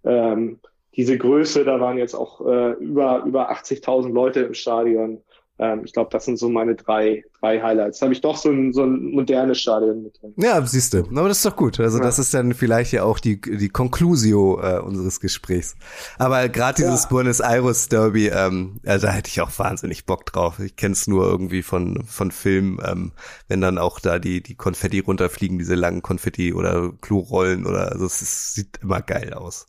[0.02, 0.58] ähm,
[0.96, 5.22] diese Größe, da waren jetzt auch äh, über, über 80.000 Leute im Stadion.
[5.60, 8.00] Ähm, ich glaube, das sind so meine drei, drei Highlights.
[8.00, 10.32] Habe ich doch so ein, so ein modernes Stadion mit drin.
[10.36, 11.00] Ja, siehst du.
[11.00, 11.78] Aber das ist doch gut.
[11.78, 12.04] Also ja.
[12.04, 15.76] das ist dann vielleicht ja auch die, die Conclusio äh, unseres Gesprächs.
[16.18, 17.08] Aber gerade dieses ja.
[17.10, 20.58] Buenos Aires Derby, ähm, ja, da hätte ich auch wahnsinnig Bock drauf.
[20.60, 23.12] Ich kenne es nur irgendwie von, von Filmen, ähm,
[23.48, 28.06] wenn dann auch da die, die Konfetti runterfliegen, diese langen Konfetti oder Klorollen oder also
[28.06, 29.66] es sieht immer geil aus.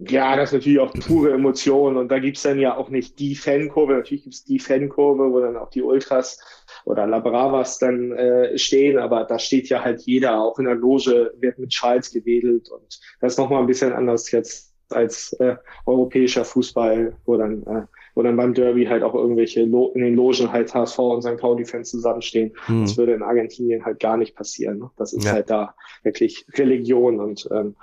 [0.00, 3.34] Ja, das ist natürlich auch pure Emotion und da gibt's dann ja auch nicht die
[3.34, 6.38] Fankurve, natürlich gibt's die Fankurve, wo dann auch die Ultras
[6.84, 10.76] oder La Bravas dann äh, stehen, aber da steht ja halt jeder, auch in der
[10.76, 15.56] Loge wird mit Schals gewedelt und das ist nochmal ein bisschen anders jetzt als äh,
[15.84, 17.82] europäischer Fußball, wo dann äh,
[18.18, 21.36] wo dann beim Derby halt auch irgendwelche Lo in den Logen halt HSV und St.
[21.36, 22.52] Pauli-Fans zusammenstehen.
[22.66, 22.82] Hm.
[22.82, 24.80] Das würde in Argentinien halt gar nicht passieren.
[24.80, 24.90] Ne?
[24.96, 25.34] Das ist ja.
[25.34, 27.76] halt da wirklich Religion und ähm,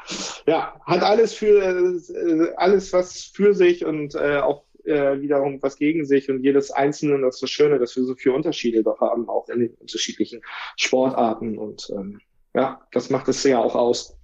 [0.46, 5.78] ja, hat alles für äh, alles was für sich und äh, auch äh, wiederum was
[5.78, 9.00] gegen sich und jedes Einzelne, das ist das Schöne, dass wir so viele Unterschiede doch
[9.00, 10.42] haben, auch in den unterschiedlichen
[10.76, 12.20] Sportarten und ähm,
[12.54, 14.15] ja, das macht es ja auch aus.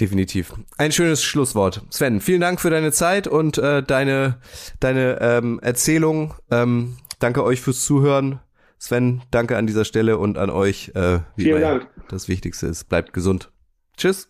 [0.00, 0.54] Definitiv.
[0.76, 1.82] Ein schönes Schlusswort.
[1.90, 4.38] Sven, vielen Dank für deine Zeit und äh, deine,
[4.80, 6.34] deine ähm, Erzählung.
[6.50, 8.40] Ähm, danke euch fürs Zuhören.
[8.78, 10.92] Sven, danke an dieser Stelle und an euch.
[10.94, 11.88] Äh, wie vielen Dank.
[12.08, 13.50] Das Wichtigste ist, bleibt gesund.
[13.96, 14.28] Tschüss.